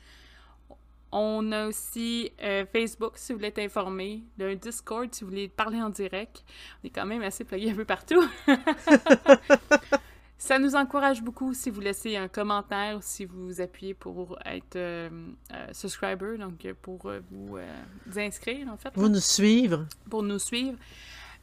On 1.10 1.50
a 1.52 1.68
aussi 1.68 2.32
euh, 2.42 2.66
Facebook 2.66 3.12
si 3.16 3.32
vous 3.32 3.38
voulez 3.38 3.48
être 3.48 3.60
informé, 3.60 4.24
un 4.40 4.54
Discord 4.56 5.12
si 5.12 5.22
vous 5.22 5.30
voulez 5.30 5.48
parler 5.48 5.80
en 5.80 5.90
direct. 5.90 6.44
On 6.82 6.86
est 6.88 6.90
quand 6.90 7.06
même 7.06 7.22
assez 7.22 7.44
plugué 7.44 7.70
un 7.70 7.76
peu 7.76 7.84
partout. 7.84 8.24
Ça 10.36 10.58
nous 10.58 10.74
encourage 10.74 11.22
beaucoup 11.22 11.54
si 11.54 11.70
vous 11.70 11.80
laissez 11.80 12.16
un 12.16 12.28
commentaire 12.28 12.98
si 13.02 13.24
vous 13.24 13.60
appuyez 13.60 13.94
pour 13.94 14.38
être 14.44 14.76
euh, 14.76 15.08
euh, 15.52 15.66
subscriber, 15.72 16.36
donc 16.38 16.64
euh, 16.64 16.74
pour 16.82 17.06
euh, 17.06 17.20
vous, 17.30 17.56
euh, 17.56 17.66
vous 18.06 18.18
inscrire 18.18 18.68
en 18.68 18.76
fait. 18.76 18.94
Là, 18.96 19.08
nous 19.08 19.20
suivre. 19.20 19.86
pour 20.10 20.22
nous 20.22 20.38
suivre. 20.38 20.76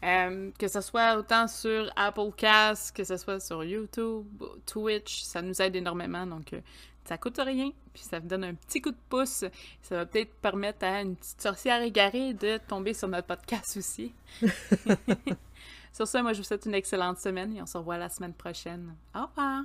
Euh, 0.04 0.50
que 0.58 0.68
ce 0.68 0.82
soit 0.82 1.16
autant 1.16 1.48
sur 1.48 1.92
Apple 1.96 2.32
Cast, 2.36 2.96
que 2.96 3.04
ce 3.04 3.18
soit 3.18 3.40
sur 3.40 3.64
YouTube, 3.64 4.26
Twitch, 4.66 5.22
ça 5.22 5.42
nous 5.44 5.62
aide 5.62 5.76
énormément. 5.76 6.26
Donc, 6.26 6.54
euh, 6.54 6.62
ça 7.06 7.18
coûte 7.20 7.38
rien, 7.40 7.70
puis 7.94 8.02
ça 8.04 8.20
vous 8.20 8.28
donne 8.28 8.44
un 8.44 8.56
petit 8.56 8.82
coup 8.82 8.90
de 8.90 8.98
pouce. 9.10 9.46
Ça 9.84 9.96
va 9.96 10.06
peut-être 10.08 10.34
permettre 10.42 10.86
à 10.86 11.02
une 11.02 11.16
petite 11.16 11.42
sorcière 11.42 11.82
égarée 11.84 12.34
de 12.34 12.58
tomber 12.68 12.94
sur 12.96 13.08
notre 13.10 13.28
podcast 13.28 13.78
aussi. 13.78 14.12
sur 15.92 16.08
ça, 16.08 16.22
moi, 16.22 16.34
je 16.34 16.40
vous 16.40 16.44
souhaite 16.44 16.66
une 16.66 16.74
excellente 16.74 17.18
semaine 17.20 17.56
et 17.56 17.62
on 17.62 17.66
se 17.66 17.78
revoit 17.78 17.98
la 17.98 18.10
semaine 18.10 18.34
prochaine. 18.34 18.96
Au 19.16 19.26
revoir! 19.26 19.64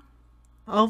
Au 0.67 0.83
revoir. 0.83 0.89